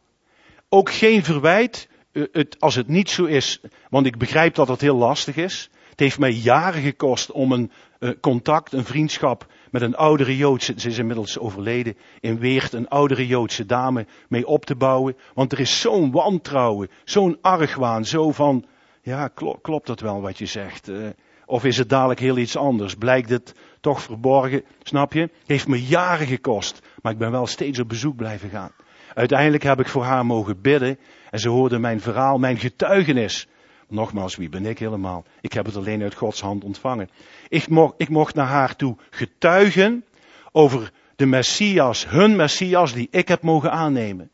Ook 0.68 0.90
geen 0.90 1.24
verwijt 1.24 1.88
eh, 2.12 2.44
als 2.58 2.74
het 2.74 2.88
niet 2.88 3.10
zo 3.10 3.24
is, 3.24 3.60
want 3.90 4.06
ik 4.06 4.18
begrijp 4.18 4.54
dat 4.54 4.68
het 4.68 4.80
heel 4.80 4.96
lastig 4.96 5.36
is. 5.36 5.70
Het 5.90 6.00
heeft 6.00 6.18
mij 6.18 6.30
jaren 6.30 6.82
gekost 6.82 7.30
om 7.30 7.52
een 7.52 7.70
uh, 7.98 8.10
contact, 8.20 8.72
een 8.72 8.84
vriendschap 8.84 9.46
met 9.70 9.82
een 9.82 9.96
oudere 9.96 10.36
Joodse, 10.36 10.74
ze 10.76 10.88
is 10.88 10.98
inmiddels 10.98 11.38
overleden, 11.38 11.96
in 12.20 12.38
Weert, 12.38 12.72
een 12.72 12.88
oudere 12.88 13.26
Joodse 13.26 13.66
dame 13.66 14.06
mee 14.28 14.46
op 14.46 14.64
te 14.64 14.76
bouwen. 14.76 15.16
Want 15.34 15.52
er 15.52 15.60
is 15.60 15.80
zo'n 15.80 16.10
wantrouwen, 16.10 16.90
zo'n 17.04 17.38
argwaan, 17.40 18.04
zo 18.04 18.32
van, 18.32 18.64
ja, 19.02 19.28
klopt, 19.62 19.86
dat 19.86 20.00
wel 20.00 20.20
wat 20.20 20.38
je 20.38 20.46
zegt? 20.46 20.88
Uh, 20.88 21.08
of 21.46 21.64
is 21.64 21.78
het 21.78 21.88
dadelijk 21.88 22.20
heel 22.20 22.38
iets 22.38 22.56
anders? 22.56 22.94
Blijkt 22.94 23.28
het 23.28 23.54
toch 23.80 24.02
verborgen? 24.02 24.64
Snap 24.82 25.12
je? 25.12 25.30
Heeft 25.46 25.68
me 25.68 25.86
jaren 25.86 26.26
gekost, 26.26 26.80
maar 27.02 27.12
ik 27.12 27.18
ben 27.18 27.30
wel 27.30 27.46
steeds 27.46 27.78
op 27.78 27.88
bezoek 27.88 28.16
blijven 28.16 28.50
gaan. 28.50 28.72
Uiteindelijk 29.14 29.62
heb 29.62 29.80
ik 29.80 29.88
voor 29.88 30.04
haar 30.04 30.26
mogen 30.26 30.60
bidden 30.60 30.98
en 31.30 31.38
ze 31.38 31.48
hoorde 31.48 31.78
mijn 31.78 32.00
verhaal, 32.00 32.38
mijn 32.38 32.58
getuigenis. 32.58 33.48
Nogmaals, 33.88 34.36
wie 34.36 34.48
ben 34.48 34.66
ik 34.66 34.78
helemaal? 34.78 35.24
Ik 35.40 35.52
heb 35.52 35.66
het 35.66 35.76
alleen 35.76 36.02
uit 36.02 36.14
Gods 36.14 36.40
hand 36.40 36.64
ontvangen. 36.64 37.10
Ik 37.48 37.68
mocht, 37.68 37.94
ik 37.96 38.08
mocht 38.08 38.34
naar 38.34 38.46
haar 38.46 38.76
toe 38.76 38.96
getuigen 39.10 40.04
over 40.52 40.92
de 41.16 41.26
Messias, 41.26 42.08
hun 42.08 42.36
Messias 42.36 42.92
die 42.92 43.08
ik 43.10 43.28
heb 43.28 43.42
mogen 43.42 43.70
aannemen. 43.70 44.30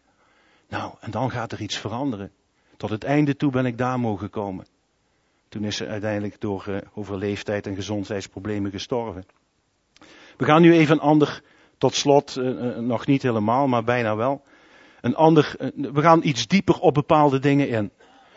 Nou, 0.68 0.94
en 1.00 1.10
dan 1.10 1.30
gaat 1.30 1.52
er 1.52 1.60
iets 1.60 1.78
veranderen. 1.78 2.30
Tot 2.76 2.90
het 2.90 3.04
einde 3.04 3.36
toe 3.36 3.50
ben 3.50 3.66
ik 3.66 3.78
daar 3.78 4.00
mogen 4.00 4.30
komen. 4.30 4.66
Toen 5.54 5.64
is 5.64 5.76
ze 5.76 5.86
uiteindelijk 5.86 6.40
door 6.40 6.64
uh, 6.68 6.76
over 6.94 7.16
leeftijd 7.16 7.66
en 7.66 7.74
gezondheidsproblemen 7.74 8.70
gestorven. 8.70 9.26
We 10.36 10.44
gaan 10.44 10.62
nu 10.62 10.72
even 10.72 10.94
een 10.94 11.00
ander, 11.00 11.42
tot 11.78 11.94
slot, 11.94 12.36
uh, 12.36 12.46
uh, 12.46 12.76
nog 12.78 13.06
niet 13.06 13.22
helemaal, 13.22 13.66
maar 13.66 13.84
bijna 13.84 14.16
wel. 14.16 14.42
Een 15.00 15.14
ander, 15.14 15.56
we 15.74 16.00
gaan 16.00 16.20
iets 16.22 16.46
dieper 16.46 16.78
op 16.78 16.94
bepaalde 16.94 17.38
dingen 17.38 17.68
in. 17.68 17.90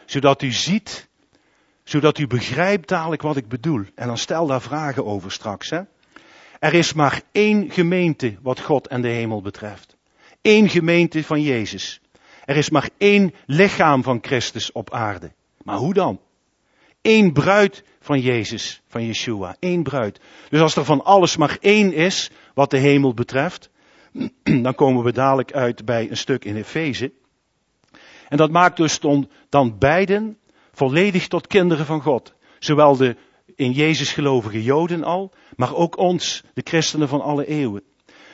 Zodat 0.06 0.42
u 0.42 0.52
ziet, 0.52 1.08
zodat 1.84 2.18
u 2.18 2.28
begrijpt 2.28 2.88
dadelijk 2.88 3.22
wat 3.22 3.38
ik 3.38 3.48
bedoel. 3.48 3.84
En 3.96 4.08
dan 4.08 4.18
stel 4.18 4.48
daar 4.48 4.62
vragen 4.62 5.06
over 5.06 5.32
straks. 5.32 5.70
Hè? 5.70 5.82
Er 6.60 6.74
is 6.74 6.94
maar 6.94 7.22
één 7.32 7.72
gemeente 7.72 8.36
wat 8.42 8.60
God 8.60 8.88
en 8.88 9.02
de 9.02 9.10
hemel 9.10 9.42
betreft. 9.42 9.98
Eén 10.42 10.70
gemeente 10.70 11.24
van 11.24 11.42
Jezus. 11.42 12.02
Er 12.46 12.58
is 12.58 12.70
maar 12.70 12.90
één 12.98 13.34
lichaam 13.46 14.04
van 14.04 14.20
Christus 14.22 14.72
op 14.72 14.94
aarde. 14.94 15.32
Maar 15.64 15.78
hoe 15.78 15.94
dan? 15.94 16.20
Eén 17.08 17.34
bruid 17.34 17.84
van 18.00 18.20
Jezus, 18.20 18.82
van 18.88 19.06
Yeshua. 19.06 19.56
Eén 19.60 19.84
bruid. 19.84 20.20
Dus 20.50 20.62
als 20.62 20.76
er 20.76 20.86
van 20.86 21.04
alles 21.04 21.38
maar 21.38 21.58
één 21.62 21.93
is, 21.93 22.32
wat 22.54 22.70
de 22.70 22.78
hemel 22.78 23.13
betreft, 23.13 23.70
dan 24.63 24.76
komen 24.76 25.04
we 25.04 25.12
dadelijk 25.12 25.54
uit 25.54 25.86
bij 25.86 26.10
een 26.10 26.17
stuk 26.17 26.46
in 26.46 26.56
Efeze. 26.56 27.12
En 28.28 28.38
dat 28.38 28.52
maakt 28.52 28.78
dus 28.78 29.00
dan 29.50 29.78
beiden 29.78 30.38
volledig 30.72 31.28
tot 31.28 31.48
kinderen 31.48 31.86
van 31.86 32.02
God. 32.02 32.34
Zowel 32.60 32.96
de 32.96 33.15
in 33.56 33.72
Jezus 33.72 34.12
gelovige 34.12 34.63
Joden 34.63 35.04
al, 35.04 35.32
maar 35.56 35.76
ook 35.76 35.98
ons, 35.98 36.43
de 36.54 36.62
christenen 36.63 37.08
van 37.08 37.22
alle 37.22 37.46
eeuwen. 37.46 37.84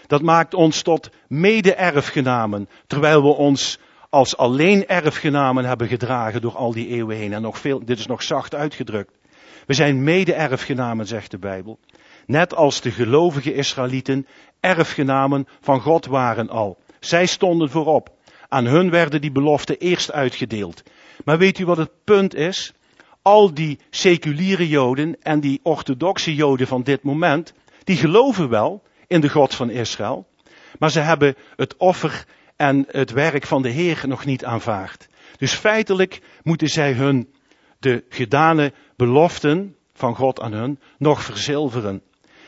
Dat 0.08 0.22
maakt 0.22 0.54
ons 0.54 0.82
tot 0.82 1.10
mede-erfgenamen, 1.28 2.70
terwijl 2.88 3.22
we 3.22 3.30
ons 3.30 3.80
als 4.14 4.38
alleen 4.38 4.88
erfgenamen 4.88 5.66
hebben 5.66 5.88
gedragen 5.88 6.42
door 6.42 6.56
al 6.56 6.72
die 6.72 6.88
eeuwen 6.88 7.18
heen. 7.18 7.34
En 7.34 7.42
nog 7.42 7.58
veel, 7.58 7.86
dit 7.86 8.00
is 8.00 8.06
nog 8.06 8.24
zacht 8.24 8.56
uitgedrukt. 8.56 9.12
We 9.66 9.74
zijn 9.74 10.04
mede-erfgenamen, 10.04 11.08
zegt 11.08 11.32
de 11.32 11.38
Bijbel. 11.38 11.80
Net 12.26 12.56
als 12.56 12.82
de 12.82 12.92
gelovige 12.92 13.54
Israëlieten 13.54 14.28
erfgenamen 14.60 15.48
van 15.62 15.82
God 15.82 16.06
waren 16.06 16.50
al. 16.50 16.78
Zij 17.00 17.26
stonden 17.26 17.70
voorop. 17.70 18.10
Aan 18.48 18.66
hun 18.66 18.90
werden 18.90 19.22
die 19.22 19.32
beloften 19.32 19.78
eerst 19.78 20.12
uitgedeeld. 20.12 20.84
Maar 21.26 21.38
weet 21.38 21.60
u 21.60 21.66
wat 21.66 21.78
het 21.78 21.92
punt 22.04 22.36
is? 22.36 22.74
Al 23.22 23.54
die 23.54 23.80
seculiere 23.90 24.68
Joden 24.68 25.16
en 25.22 25.40
die 25.40 25.60
orthodoxe 25.64 26.36
Joden 26.36 26.68
van 26.68 26.84
dit 26.84 27.04
moment, 27.04 27.54
die 27.84 27.98
geloven 27.98 28.50
wel 28.50 28.84
in 29.08 29.22
de 29.22 29.30
God 29.30 29.56
van 29.56 29.70
Israël, 29.70 30.28
maar 30.80 30.92
ze 30.92 31.00
hebben 31.00 31.36
het 31.56 31.78
offer 31.78 32.26
en 32.56 32.86
het 32.88 33.12
werk 33.12 33.46
van 33.46 33.62
de 33.62 33.70
Heer 33.70 34.04
nog 34.08 34.26
niet 34.26 34.46
aanvaard. 34.46 35.08
Dus 35.38 35.54
feitelijk 35.54 36.22
moeten 36.44 36.70
zij 36.70 36.94
hun 36.94 37.34
de 37.80 38.04
gedane 38.10 38.74
beloften 38.96 39.76
van 39.94 40.16
God 40.16 40.42
aan 40.42 40.54
hun 40.54 40.80
nog 40.98 41.24
verzilveren. 41.24 42.02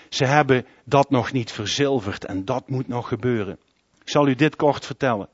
Ze 0.09 0.25
hebben 0.25 0.65
dat 0.83 1.09
nog 1.09 1.31
niet 1.31 1.51
verzilverd 1.51 2.25
en 2.25 2.45
dat 2.45 2.69
moet 2.69 2.87
nog 2.87 3.07
gebeuren. 3.07 3.59
Ik 4.01 4.09
zal 4.09 4.27
u 4.27 4.35
dit 4.35 4.55
kort 4.55 4.85
vertellen. 4.85 5.29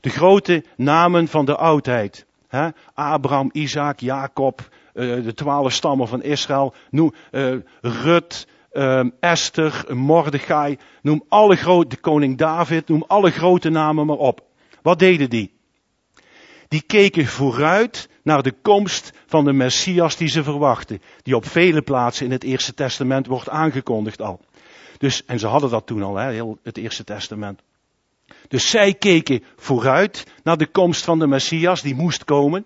De 0.00 0.10
grote 0.10 0.64
namen 0.76 1.28
van 1.28 1.44
de 1.44 1.56
oudheid. 1.56 2.26
Hè? 2.48 2.68
Abraham, 2.94 3.50
Isaac, 3.52 4.00
Jacob, 4.00 4.68
uh, 4.94 5.24
de 5.24 5.34
twaalf 5.34 5.72
stammen 5.72 6.08
van 6.08 6.22
Israël. 6.22 6.74
Uh, 6.90 7.54
Rut, 7.80 8.46
uh, 8.72 9.04
Esther, 9.20 9.84
Mordechai. 9.94 10.78
Noem 11.02 11.24
alle 11.28 11.56
grote, 11.56 11.96
koning 11.96 12.38
David, 12.38 12.88
noem 12.88 13.04
alle 13.06 13.30
grote 13.30 13.68
namen 13.68 14.06
maar 14.06 14.16
op. 14.16 14.40
Wat 14.82 14.98
deden 14.98 15.30
die? 15.30 15.56
Die 16.68 16.82
keken 16.82 17.26
vooruit 17.26 18.08
naar 18.22 18.42
de 18.42 18.54
komst 18.62 19.12
van 19.26 19.44
de 19.44 19.52
Messias 19.52 20.16
die 20.16 20.28
ze 20.28 20.42
verwachten. 20.42 21.02
Die 21.22 21.36
op 21.36 21.46
vele 21.46 21.82
plaatsen 21.82 22.26
in 22.26 22.32
het 22.32 22.44
Eerste 22.44 22.74
Testament 22.74 23.26
wordt 23.26 23.48
aangekondigd 23.48 24.22
al. 24.22 24.40
Dus, 24.98 25.24
en 25.24 25.38
ze 25.38 25.46
hadden 25.46 25.70
dat 25.70 25.86
toen 25.86 26.02
al, 26.02 26.16
hè, 26.16 26.32
heel 26.32 26.58
het 26.62 26.76
Eerste 26.76 27.04
Testament. 27.04 27.62
Dus 28.48 28.70
zij 28.70 28.94
keken 28.94 29.44
vooruit 29.56 30.26
naar 30.42 30.56
de 30.56 30.66
komst 30.66 31.04
van 31.04 31.18
de 31.18 31.26
Messias 31.26 31.82
die 31.82 31.94
moest 31.94 32.24
komen. 32.24 32.64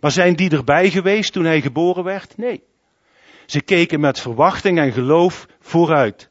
Maar 0.00 0.10
zijn 0.10 0.34
die 0.34 0.50
erbij 0.50 0.90
geweest 0.90 1.32
toen 1.32 1.44
hij 1.44 1.60
geboren 1.60 2.04
werd? 2.04 2.36
Nee. 2.36 2.62
Ze 3.46 3.62
keken 3.62 4.00
met 4.00 4.20
verwachting 4.20 4.78
en 4.78 4.92
geloof 4.92 5.46
vooruit. 5.60 6.28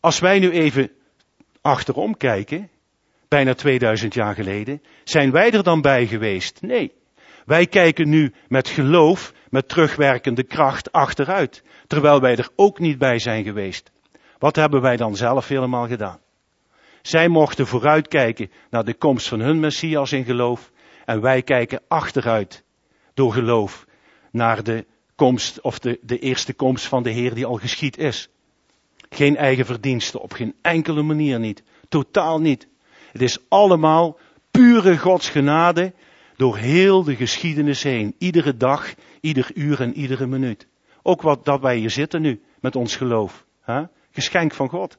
Als 0.00 0.18
wij 0.18 0.38
nu 0.38 0.50
even 0.50 0.90
achterom 1.60 2.16
kijken, 2.16 2.70
bijna 3.28 3.54
2000 3.54 4.14
jaar 4.14 4.34
geleden, 4.34 4.82
zijn 5.04 5.30
wij 5.30 5.50
er 5.50 5.62
dan 5.62 5.80
bij 5.80 6.06
geweest? 6.06 6.62
Nee. 6.62 6.92
Wij 7.44 7.66
kijken 7.66 8.08
nu 8.08 8.32
met 8.48 8.68
geloof, 8.68 9.32
met 9.50 9.68
terugwerkende 9.68 10.42
kracht 10.42 10.92
achteruit, 10.92 11.62
terwijl 11.86 12.20
wij 12.20 12.36
er 12.36 12.48
ook 12.56 12.78
niet 12.78 12.98
bij 12.98 13.18
zijn 13.18 13.44
geweest. 13.44 13.90
Wat 14.38 14.56
hebben 14.56 14.80
wij 14.80 14.96
dan 14.96 15.16
zelf 15.16 15.48
helemaal 15.48 15.86
gedaan? 15.86 16.20
Zij 17.02 17.28
mochten 17.28 17.66
vooruitkijken 17.66 18.50
naar 18.70 18.84
de 18.84 18.94
komst 18.94 19.28
van 19.28 19.40
hun 19.40 19.60
Messias 19.60 20.12
in 20.12 20.24
geloof. 20.24 20.70
En 21.04 21.20
wij 21.20 21.42
kijken 21.42 21.80
achteruit 21.88 22.64
door 23.14 23.32
geloof 23.32 23.86
naar 24.30 24.62
de 24.62 24.86
komst 25.18 25.60
of 25.60 25.78
de, 25.78 25.98
de 26.02 26.18
eerste 26.18 26.52
komst 26.54 26.86
van 26.86 27.02
de 27.02 27.10
Heer 27.10 27.34
die 27.34 27.46
al 27.46 27.54
geschied 27.54 27.98
is. 27.98 28.28
Geen 29.10 29.36
eigen 29.36 29.66
verdiensten, 29.66 30.20
op 30.20 30.32
geen 30.32 30.54
enkele 30.62 31.02
manier 31.02 31.38
niet. 31.38 31.62
Totaal 31.88 32.40
niet. 32.40 32.68
Het 33.12 33.22
is 33.22 33.38
allemaal 33.48 34.18
pure 34.50 34.98
Gods 34.98 35.28
genade 35.28 35.92
door 36.36 36.56
heel 36.56 37.02
de 37.02 37.16
geschiedenis 37.16 37.82
heen. 37.82 38.14
Iedere 38.18 38.56
dag, 38.56 38.94
ieder 39.20 39.50
uur 39.54 39.80
en 39.80 39.94
iedere 39.94 40.26
minuut. 40.26 40.66
Ook 41.02 41.22
wat 41.22 41.44
dat 41.44 41.60
wij 41.60 41.76
hier 41.76 41.90
zitten 41.90 42.22
nu 42.22 42.40
met 42.60 42.76
ons 42.76 42.96
geloof. 42.96 43.44
Hè? 43.60 43.82
Geschenk 44.10 44.54
van 44.54 44.68
God. 44.68 44.98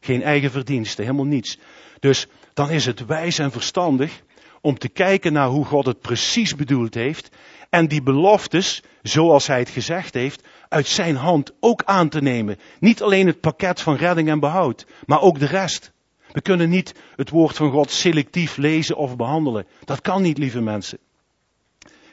Geen 0.00 0.22
eigen 0.22 0.50
verdiensten, 0.50 1.04
helemaal 1.04 1.26
niets. 1.26 1.58
Dus 2.00 2.26
dan 2.54 2.70
is 2.70 2.86
het 2.86 3.06
wijs 3.06 3.38
en 3.38 3.52
verstandig 3.52 4.22
om 4.60 4.78
te 4.78 4.88
kijken 4.88 5.32
naar 5.32 5.48
hoe 5.48 5.64
God 5.64 5.86
het 5.86 6.00
precies 6.00 6.54
bedoeld 6.54 6.94
heeft. 6.94 7.36
En 7.70 7.88
die 7.88 8.02
beloftes, 8.02 8.82
zoals 9.02 9.46
hij 9.46 9.58
het 9.58 9.68
gezegd 9.68 10.14
heeft, 10.14 10.46
uit 10.68 10.86
zijn 10.86 11.16
hand 11.16 11.52
ook 11.60 11.82
aan 11.84 12.08
te 12.08 12.20
nemen. 12.20 12.58
Niet 12.80 13.02
alleen 13.02 13.26
het 13.26 13.40
pakket 13.40 13.80
van 13.80 13.96
redding 13.96 14.28
en 14.28 14.40
behoud, 14.40 14.86
maar 15.06 15.20
ook 15.20 15.38
de 15.38 15.46
rest. 15.46 15.92
We 16.32 16.40
kunnen 16.40 16.68
niet 16.68 16.94
het 17.16 17.30
woord 17.30 17.56
van 17.56 17.70
God 17.70 17.90
selectief 17.90 18.56
lezen 18.56 18.96
of 18.96 19.16
behandelen. 19.16 19.66
Dat 19.84 20.00
kan 20.00 20.22
niet, 20.22 20.38
lieve 20.38 20.60
mensen. 20.60 20.98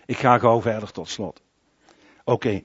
Ik 0.06 0.18
ga 0.18 0.38
gauw 0.38 0.62
verder 0.62 0.92
tot 0.92 1.10
slot. 1.10 1.42
Oké. 2.24 2.64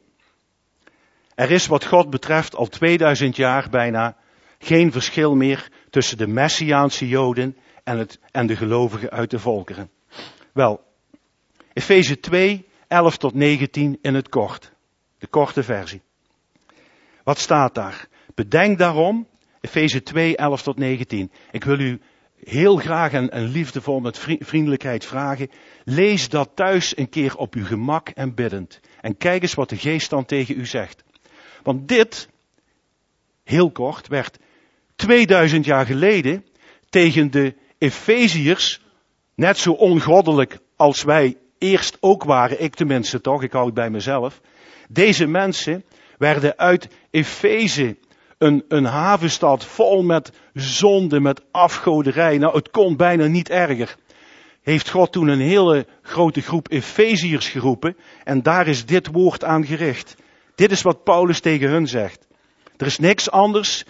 Er 1.35 1.51
is 1.51 1.66
wat 1.66 1.87
God 1.87 2.11
betreft 2.11 2.57
al 2.57 2.66
2000 2.66 3.37
jaar 3.37 3.68
bijna 3.71 4.16
geen 4.59 4.92
verschil 4.92 5.35
meer 5.35 5.68
tussen 5.90 6.18
de 6.18 6.27
Messiaanse 6.27 7.09
Joden 7.09 7.57
en, 7.85 7.99
het, 7.99 8.18
en 8.31 8.47
de 8.47 8.57
gelovigen 8.57 9.11
uit 9.11 9.31
de 9.31 9.38
volkeren. 9.38 9.90
Wel, 10.53 10.85
Efeze 11.73 12.21
2, 12.21 12.66
11 12.88 13.16
tot 13.16 13.35
19 13.35 13.99
in 14.03 14.14
het 14.14 14.29
kort. 14.29 14.73
De 15.18 15.27
korte 15.27 15.62
versie. 15.62 16.03
Wat 17.25 17.38
staat 17.38 17.75
daar? 17.75 18.09
Bedenk 18.35 18.79
daarom, 18.79 19.27
Efeze 19.61 20.03
2, 20.03 20.37
11 20.37 20.62
tot 20.62 20.79
19. 20.79 21.31
Ik 21.51 21.64
wil 21.64 21.81
u 21.81 22.01
heel 22.45 22.77
graag 22.77 23.12
en, 23.12 23.31
en 23.31 23.45
liefdevol 23.45 24.01
met 24.01 24.18
vriendelijkheid 24.38 25.05
vragen. 25.05 25.51
Lees 25.85 26.29
dat 26.29 26.51
thuis 26.55 26.97
een 26.97 27.09
keer 27.09 27.37
op 27.37 27.55
uw 27.55 27.64
gemak 27.64 28.09
en 28.09 28.35
biddend. 28.35 28.81
En 29.01 29.16
kijk 29.16 29.42
eens 29.42 29.55
wat 29.55 29.68
de 29.68 29.77
geest 29.77 30.11
dan 30.11 30.25
tegen 30.25 30.59
u 30.59 30.66
zegt. 30.66 31.05
Want 31.62 31.88
dit, 31.88 32.29
heel 33.45 33.71
kort, 33.71 34.09
werd 34.09 34.38
2000 34.97 35.64
jaar 35.64 35.87
geleden 35.87 36.45
tegen 36.88 37.31
de 37.31 37.55
Efeziërs 37.83 38.81
net 39.35 39.59
zo 39.59 39.73
ongoddelijk 39.73 40.59
als 40.77 41.03
wij 41.03 41.37
eerst 41.59 41.97
ook 42.01 42.25
waren, 42.25 42.62
ik 42.62 42.75
tenminste 42.75 43.21
toch, 43.21 43.42
ik 43.42 43.53
hou 43.53 43.64
het 43.64 43.75
bij 43.75 43.90
mezelf. 43.90 44.40
Deze 44.88 45.27
mensen 45.27 45.85
werden 46.18 46.59
uit 46.59 46.88
Efeze 47.11 47.97
een, 48.38 48.64
een 48.68 48.85
havenstad 48.85 49.64
vol 49.64 50.03
met 50.03 50.33
zonde, 50.55 51.21
met 51.21 51.42
afgoderij. 51.51 52.38
Nou, 52.38 52.55
het 52.57 52.71
kon 52.71 52.97
bijna 52.97 53.27
niet 53.27 53.51
erger. 53.51 53.97
Heeft 54.62 54.90
God 54.90 55.12
toen 55.12 55.29
een 55.29 55.40
hele 55.40 55.87
grote 56.03 56.40
groep 56.40 56.71
Efeziërs 56.71 57.49
geroepen 57.49 57.97
en 58.25 58.42
daar 58.42 58.66
is 58.66 58.87
dit 58.87 59.07
woord 59.07 59.45
aan 59.45 59.66
gericht. 59.66 60.16
Dit 60.55 60.71
is 60.71 60.83
wat 60.83 61.05
Paulus 61.05 61.40
tegen 61.40 61.68
hun 61.68 61.87
zegt. 61.87 62.27
Er 62.77 62.87
is 62.87 62.99
niks 62.99 63.31
anders 63.31 63.85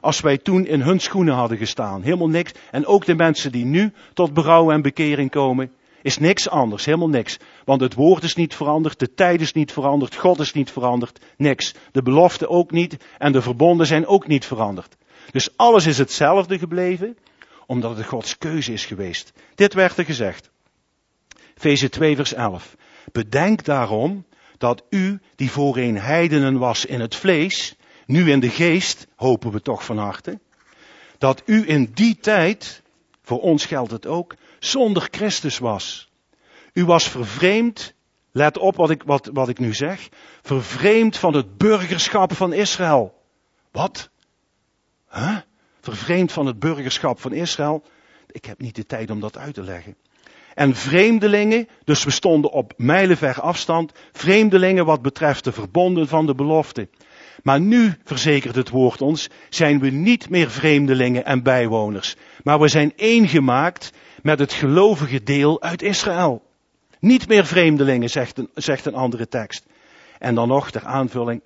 als 0.00 0.20
wij 0.20 0.38
toen 0.38 0.66
in 0.66 0.80
hun 0.80 1.00
schoenen 1.00 1.34
hadden 1.34 1.58
gestaan. 1.58 2.02
Helemaal 2.02 2.28
niks. 2.28 2.52
En 2.70 2.86
ook 2.86 3.04
de 3.04 3.14
mensen 3.14 3.52
die 3.52 3.64
nu 3.64 3.92
tot 4.14 4.34
berouw 4.34 4.70
en 4.70 4.82
bekering 4.82 5.30
komen, 5.30 5.70
is 6.02 6.18
niks 6.18 6.48
anders. 6.48 6.84
Helemaal 6.84 7.08
niks. 7.08 7.38
Want 7.64 7.80
het 7.80 7.94
woord 7.94 8.22
is 8.22 8.34
niet 8.34 8.54
veranderd, 8.54 8.98
de 8.98 9.14
tijd 9.14 9.40
is 9.40 9.52
niet 9.52 9.72
veranderd, 9.72 10.16
God 10.16 10.40
is 10.40 10.52
niet 10.52 10.70
veranderd, 10.70 11.20
niks. 11.36 11.74
De 11.92 12.02
beloften 12.02 12.48
ook 12.48 12.70
niet 12.70 12.96
en 13.18 13.32
de 13.32 13.42
verbonden 13.42 13.86
zijn 13.86 14.06
ook 14.06 14.26
niet 14.26 14.44
veranderd. 14.44 14.96
Dus 15.30 15.56
alles 15.56 15.86
is 15.86 15.98
hetzelfde 15.98 16.58
gebleven, 16.58 17.16
omdat 17.66 17.96
het 17.96 18.06
Gods 18.06 18.38
keuze 18.38 18.72
is 18.72 18.84
geweest. 18.84 19.32
Dit 19.54 19.74
werd 19.74 19.98
er 19.98 20.04
gezegd. 20.04 20.50
Feze 21.54 21.88
2 21.88 22.16
vers 22.16 22.34
11. 22.34 22.76
Bedenk 23.12 23.64
daarom 23.64 24.24
dat 24.58 24.82
u, 24.90 25.20
die 25.36 25.50
voorheen 25.50 25.98
heidenen 25.98 26.58
was 26.58 26.84
in 26.84 27.00
het 27.00 27.14
vlees, 27.14 27.75
nu 28.06 28.30
in 28.30 28.40
de 28.40 28.50
geest, 28.50 29.06
hopen 29.16 29.50
we 29.50 29.62
toch 29.62 29.84
van 29.84 29.98
harte, 29.98 30.38
dat 31.18 31.42
u 31.44 31.68
in 31.68 31.90
die 31.94 32.16
tijd, 32.16 32.82
voor 33.22 33.40
ons 33.40 33.64
geldt 33.64 33.90
het 33.90 34.06
ook, 34.06 34.34
zonder 34.58 35.08
Christus 35.10 35.58
was. 35.58 36.10
U 36.72 36.84
was 36.84 37.08
vervreemd, 37.08 37.94
let 38.32 38.58
op 38.58 38.76
wat 38.76 38.90
ik, 38.90 39.02
wat, 39.02 39.30
wat 39.32 39.48
ik 39.48 39.58
nu 39.58 39.74
zeg, 39.74 40.08
vervreemd 40.42 41.16
van 41.16 41.34
het 41.34 41.56
burgerschap 41.56 42.32
van 42.32 42.52
Israël. 42.52 43.14
Wat? 43.70 44.10
Huh? 45.10 45.36
Vervreemd 45.80 46.32
van 46.32 46.46
het 46.46 46.58
burgerschap 46.58 47.20
van 47.20 47.32
Israël? 47.32 47.82
Ik 48.30 48.44
heb 48.44 48.60
niet 48.60 48.74
de 48.74 48.86
tijd 48.86 49.10
om 49.10 49.20
dat 49.20 49.38
uit 49.38 49.54
te 49.54 49.62
leggen. 49.62 49.96
En 50.54 50.74
vreemdelingen, 50.74 51.68
dus 51.84 52.04
we 52.04 52.10
stonden 52.10 52.50
op 52.50 52.72
mijlenver 52.76 53.40
afstand, 53.40 53.92
vreemdelingen 54.12 54.84
wat 54.84 55.02
betreft 55.02 55.44
de 55.44 55.52
verbonden 55.52 56.08
van 56.08 56.26
de 56.26 56.34
belofte. 56.34 56.88
Maar 57.42 57.60
nu, 57.60 57.94
verzekert 58.04 58.54
het 58.54 58.68
woord 58.68 59.02
ons, 59.02 59.28
zijn 59.48 59.80
we 59.80 59.90
niet 59.90 60.30
meer 60.30 60.50
vreemdelingen 60.50 61.24
en 61.24 61.42
bijwoners. 61.42 62.16
Maar 62.42 62.60
we 62.60 62.68
zijn 62.68 62.92
één 62.96 63.28
gemaakt 63.28 63.92
met 64.22 64.38
het 64.38 64.52
gelovige 64.52 65.22
deel 65.22 65.62
uit 65.62 65.82
Israël. 65.82 66.42
Niet 67.00 67.28
meer 67.28 67.46
vreemdelingen, 67.46 68.10
zegt 68.10 68.38
een, 68.38 68.48
zegt 68.54 68.86
een 68.86 68.94
andere 68.94 69.28
tekst. 69.28 69.66
En 70.18 70.34
dan 70.34 70.48
nog 70.48 70.70
ter 70.70 70.84
aanvulling. 70.84 71.42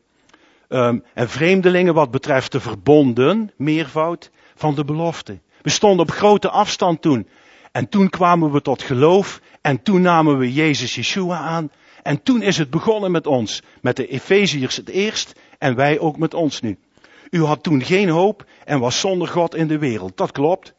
Um, 0.68 1.04
en 1.14 1.28
vreemdelingen 1.28 1.94
wat 1.94 2.10
betreft 2.10 2.52
de 2.52 2.60
verbonden, 2.60 3.52
meervoud, 3.56 4.30
van 4.54 4.74
de 4.74 4.84
belofte. 4.84 5.38
We 5.62 5.70
stonden 5.70 6.06
op 6.06 6.10
grote 6.10 6.50
afstand 6.50 7.02
toen. 7.02 7.28
En 7.72 7.88
toen 7.88 8.10
kwamen 8.10 8.52
we 8.52 8.60
tot 8.60 8.82
geloof. 8.82 9.40
En 9.60 9.82
toen 9.82 10.00
namen 10.00 10.38
we 10.38 10.52
Jezus 10.52 10.94
Yeshua 10.94 11.38
aan. 11.38 11.70
En 12.02 12.22
toen 12.22 12.42
is 12.42 12.58
het 12.58 12.70
begonnen 12.70 13.10
met 13.10 13.26
ons. 13.26 13.62
Met 13.80 13.96
de 13.96 14.06
Efeziërs 14.06 14.76
het 14.76 14.88
eerst 14.88 15.32
en 15.60 15.74
wij 15.74 15.98
ook 15.98 16.18
met 16.18 16.34
ons 16.34 16.60
nu. 16.60 16.78
U 17.30 17.44
had 17.44 17.62
toen 17.62 17.82
geen 17.82 18.08
hoop 18.08 18.44
en 18.64 18.80
was 18.80 19.00
zonder 19.00 19.28
God 19.28 19.54
in 19.54 19.68
de 19.68 19.78
wereld. 19.78 20.16
Dat 20.16 20.32
klopt. 20.32 20.74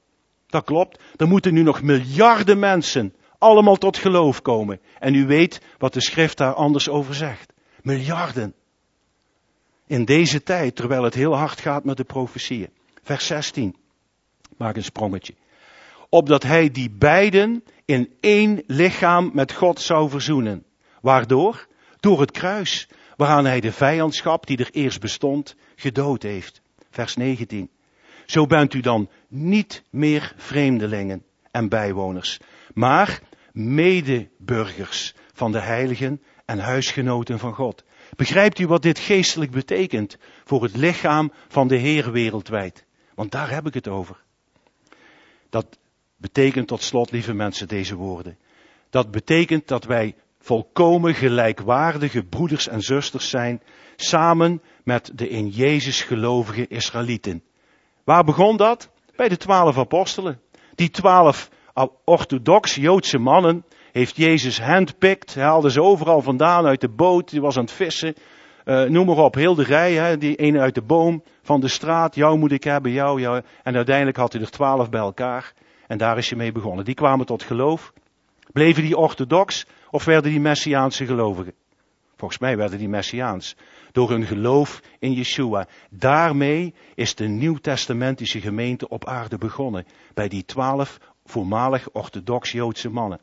Dat 0.48 0.64
klopt. 0.64 1.02
Er 1.16 1.28
moeten 1.28 1.54
nu 1.54 1.62
nog 1.62 1.82
miljarden 1.82 2.60
mensen 2.60 3.14
allemaal 3.38 3.76
tot 3.76 3.98
geloof 3.98 4.42
komen. 4.42 4.80
En 5.00 5.14
u 5.14 5.26
weet 5.26 5.62
wat 5.78 5.94
de 5.94 6.02
schrift 6.02 6.38
daar 6.38 6.54
anders 6.54 6.90
over 6.90 7.16
zegt. 7.16 7.54
Miljarden. 7.82 8.54
In 9.88 10.06
deze 10.06 10.44
tijd, 10.44 10.76
terwijl 10.76 11.04
het 11.04 11.14
heel 11.14 11.36
hard 11.36 11.62
gaat 11.62 11.84
met 11.84 11.98
de 11.98 12.04
profetieën. 12.04 12.70
Vers 13.04 13.26
16. 13.26 13.76
Maak 14.58 14.76
een 14.76 14.84
sprongetje. 14.84 15.34
Opdat 16.10 16.44
hij 16.44 16.70
die 16.70 16.90
beiden 16.90 17.64
in 17.86 18.14
één 18.20 18.64
lichaam 18.68 19.32
met 19.34 19.54
God 19.54 19.80
zou 19.80 20.10
verzoenen. 20.10 20.66
Waardoor? 21.02 21.68
Door 22.00 22.20
het 22.20 22.32
kruis 22.32 22.88
waaraan 23.22 23.46
hij 23.46 23.60
de 23.60 23.72
vijandschap 23.72 24.48
die 24.48 24.58
er 24.58 24.70
eerst 24.72 25.00
bestond 25.00 25.56
gedood 25.76 26.24
heeft. 26.24 26.62
Vers 26.90 27.16
19. 27.16 27.70
Zo 28.26 28.46
bent 28.46 28.74
u 28.74 28.80
dan 28.80 29.10
niet 29.28 29.84
meer 29.90 30.34
vreemdelingen 30.38 31.24
en 31.52 31.70
bijwoners, 31.70 32.40
maar 32.74 33.22
medeburgers 33.52 35.14
van 35.34 35.52
de 35.52 35.60
heiligen 35.60 36.22
en 36.46 36.60
huisgenoten 36.60 37.40
van 37.40 37.54
God. 37.54 37.84
Begrijpt 38.16 38.60
u 38.60 38.68
wat 38.68 38.82
dit 38.82 39.00
geestelijk 39.00 39.52
betekent 39.52 40.18
voor 40.44 40.64
het 40.64 40.76
lichaam 40.76 41.32
van 41.48 41.68
de 41.68 41.78
Heer 41.78 42.12
wereldwijd? 42.12 42.86
Want 43.16 43.32
daar 43.32 43.50
heb 43.50 43.68
ik 43.68 43.74
het 43.74 43.88
over. 43.88 44.24
Dat 45.50 45.80
betekent 46.18 46.68
tot 46.68 46.82
slot, 46.82 47.12
lieve 47.12 47.34
mensen, 47.34 47.68
deze 47.68 47.96
woorden. 47.96 48.38
Dat 48.90 49.12
betekent 49.12 49.68
dat 49.68 49.84
wij 49.84 50.16
volkomen 50.42 51.14
gelijkwaardige 51.14 52.24
broeders 52.24 52.68
en 52.68 52.82
zusters 52.82 53.30
zijn, 53.30 53.62
samen 53.96 54.62
met 54.84 55.12
de 55.16 55.30
in 55.30 55.48
Jezus 55.48 56.02
gelovige 56.02 56.68
Israëlieten. 56.68 57.44
Waar 58.04 58.24
begon 58.24 58.58
dat? 58.58 58.90
Bij 59.16 59.30
de 59.30 59.38
twaalf 59.38 59.78
apostelen. 59.78 60.42
Die 60.76 60.90
twaalf 60.90 61.50
orthodox 62.06 62.76
Joodse 62.76 63.18
mannen 63.18 63.66
heeft 63.92 64.16
Jezus 64.16 64.62
handpicked. 64.62 65.34
Hij 65.34 65.44
haalde 65.44 65.72
ze 65.72 65.82
overal 65.82 66.22
vandaan 66.22 66.66
uit 66.66 66.82
de 66.82 66.90
boot, 66.90 67.30
die 67.30 67.42
was 67.42 67.58
aan 67.58 67.64
het 67.64 67.72
vissen. 67.72 68.16
Uh, 68.66 68.84
noem 68.84 69.06
maar 69.06 69.18
op, 69.18 69.36
heel 69.36 69.56
de 69.56 69.64
rij, 69.64 69.94
hè, 69.94 70.18
die 70.18 70.36
ene 70.36 70.60
uit 70.60 70.76
de 70.76 70.82
boom, 70.82 71.24
van 71.42 71.60
de 71.60 71.68
straat, 71.68 72.16
jou 72.16 72.38
moet 72.38 72.52
ik 72.52 72.64
hebben, 72.64 72.92
jou, 72.92 73.22
jou. 73.22 73.42
En 73.64 73.76
uiteindelijk 73.76 74.18
had 74.18 74.34
hij 74.34 74.42
er 74.42 74.50
twaalf 74.50 74.90
bij 74.90 75.00
elkaar. 75.00 75.54
En 75.88 75.98
daar 75.98 76.18
is 76.18 76.30
hij 76.30 76.38
mee 76.38 76.52
begonnen. 76.52 76.86
Die 76.86 76.94
kwamen 76.94 77.26
tot 77.26 77.44
geloof. 77.44 77.94
Bleven 78.52 78.84
die 78.84 78.98
orthodox 78.98 79.66
of 79.92 80.06
werden 80.06 80.32
die 80.32 80.40
Messiaanse 80.40 81.06
gelovigen? 81.06 81.54
Volgens 82.22 82.42
mij 82.42 82.58
werden 82.58 82.78
die 82.78 82.90
Messiaans. 82.90 83.56
Door 83.92 84.10
hun 84.10 84.26
geloof 84.26 84.82
in 85.00 85.14
Yeshua. 85.14 85.68
Daarmee 85.90 86.74
is 86.96 87.16
de 87.16 87.28
nieuwtestamentische 87.28 88.42
gemeente 88.42 88.90
op 88.90 89.06
aarde 89.06 89.38
begonnen. 89.38 89.86
Bij 90.14 90.28
die 90.28 90.46
twaalf 90.46 91.00
voormalig 91.26 91.90
orthodox 91.92 92.52
Joodse 92.52 92.90
mannen. 92.90 93.20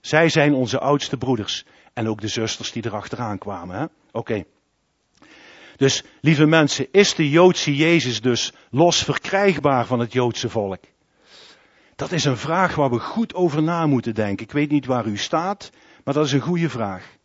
Zij 0.00 0.28
zijn 0.28 0.54
onze 0.54 0.78
oudste 0.78 1.16
broeders. 1.16 1.64
En 1.92 2.08
ook 2.08 2.20
de 2.20 2.28
zusters 2.28 2.72
die 2.72 2.86
erachteraan 2.86 3.38
kwamen. 3.38 3.90
Oké. 4.12 4.44
Dus, 5.76 6.04
lieve 6.20 6.46
mensen, 6.46 6.86
is 6.90 7.14
de 7.14 7.30
Joodse 7.30 7.76
Jezus 7.76 8.20
dus 8.20 8.52
los 8.70 9.02
verkrijgbaar 9.02 9.86
van 9.86 10.00
het 10.00 10.12
Joodse 10.12 10.48
volk? 10.48 10.80
Dat 11.96 12.12
is 12.12 12.24
een 12.24 12.36
vraag 12.36 12.74
waar 12.74 12.90
we 12.90 12.98
goed 12.98 13.34
over 13.34 13.62
na 13.62 13.86
moeten 13.86 14.14
denken. 14.14 14.44
Ik 14.44 14.52
weet 14.52 14.70
niet 14.70 14.86
waar 14.86 15.06
u 15.06 15.16
staat, 15.16 15.70
maar 16.04 16.14
dat 16.14 16.26
is 16.26 16.32
een 16.32 16.40
goede 16.40 16.68
vraag. 16.68 17.16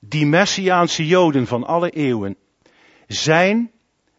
Die 0.00 0.26
Messiaanse 0.26 1.06
Joden 1.06 1.46
van 1.46 1.64
alle 1.64 1.90
eeuwen 1.90 2.36
zijn 3.06 3.70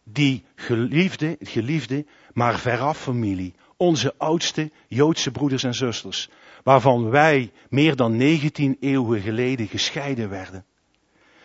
die 0.04 0.44
geliefde, 0.54 1.36
geliefde, 1.40 2.06
maar 2.32 2.58
veraf 2.58 2.98
familie. 2.98 3.54
Onze 3.76 4.14
oudste 4.18 4.70
Joodse 4.88 5.30
broeders 5.30 5.64
en 5.64 5.74
zusters. 5.74 6.28
Waarvan 6.62 7.10
wij 7.10 7.52
meer 7.68 7.96
dan 7.96 8.16
19 8.16 8.76
eeuwen 8.80 9.20
geleden 9.20 9.66
gescheiden 9.66 10.28
werden. 10.28 10.64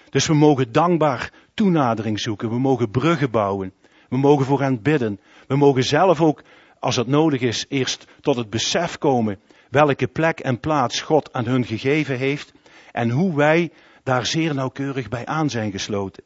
Dus 0.10 0.28
we 0.28 0.34
mogen 0.34 0.72
dankbaar 0.72 1.34
toenadering 1.54 2.20
zoeken. 2.20 2.50
We 2.50 2.60
mogen 2.60 2.90
bruggen 2.90 3.32
bouwen. 3.32 3.74
We 4.10 4.18
mogen 4.18 4.46
voor 4.46 4.62
hen 4.62 4.82
bidden. 4.82 5.20
We 5.48 5.56
mogen 5.56 5.84
zelf 5.84 6.22
ook, 6.22 6.44
als 6.80 6.96
het 6.96 7.08
nodig 7.08 7.42
is, 7.42 7.66
eerst 7.70 8.06
tot 8.22 8.36
het 8.36 8.50
besef 8.50 8.98
komen 8.98 9.40
welke 9.70 10.08
plek 10.08 10.40
en 10.40 10.60
plaats 10.60 11.02
God 11.02 11.34
aan 11.34 11.46
hun 11.46 11.66
gegeven 11.66 12.18
heeft 12.18 12.52
en 12.92 13.10
hoe 13.10 13.36
wij 13.36 13.72
daar 14.04 14.26
zeer 14.26 14.54
nauwkeurig 14.54 15.10
bij 15.10 15.26
aan 15.26 15.50
zijn 15.50 15.72
gesloten. 15.72 16.24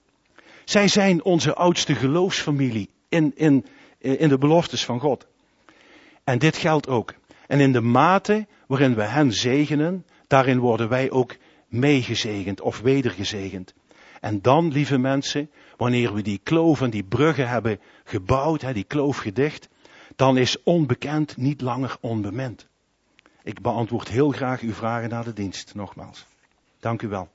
Zij 0.65 0.87
zijn 0.87 1.23
onze 1.23 1.53
oudste 1.53 1.95
geloofsfamilie 1.95 2.89
in, 3.09 3.31
in, 3.35 3.65
in 3.97 4.29
de 4.29 4.37
beloftes 4.37 4.85
van 4.85 4.99
God. 4.99 5.25
En 6.23 6.39
dit 6.39 6.57
geldt 6.57 6.87
ook. 6.87 7.13
En 7.47 7.59
in 7.59 7.71
de 7.71 7.81
mate 7.81 8.47
waarin 8.67 8.95
we 8.95 9.03
hen 9.03 9.33
zegenen, 9.33 10.05
daarin 10.27 10.59
worden 10.59 10.89
wij 10.89 11.11
ook 11.11 11.35
meegezegend 11.67 12.61
of 12.61 12.79
wedergezegend. 12.79 13.73
En 14.19 14.41
dan, 14.41 14.71
lieve 14.71 14.97
mensen, 14.97 15.49
wanneer 15.77 16.13
we 16.13 16.21
die 16.21 16.39
kloof 16.43 16.81
en 16.81 16.89
die 16.89 17.03
bruggen 17.03 17.49
hebben 17.49 17.79
gebouwd, 18.03 18.73
die 18.73 18.83
kloof 18.83 19.17
gedicht, 19.17 19.69
dan 20.15 20.37
is 20.37 20.63
onbekend 20.63 21.37
niet 21.37 21.61
langer 21.61 21.97
onbemind. 21.99 22.67
Ik 23.43 23.61
beantwoord 23.61 24.07
heel 24.07 24.31
graag 24.31 24.61
uw 24.61 24.73
vragen 24.73 25.09
naar 25.09 25.23
de 25.23 25.33
dienst, 25.33 25.75
nogmaals. 25.75 26.25
Dank 26.79 27.01
u 27.01 27.07
wel. 27.07 27.29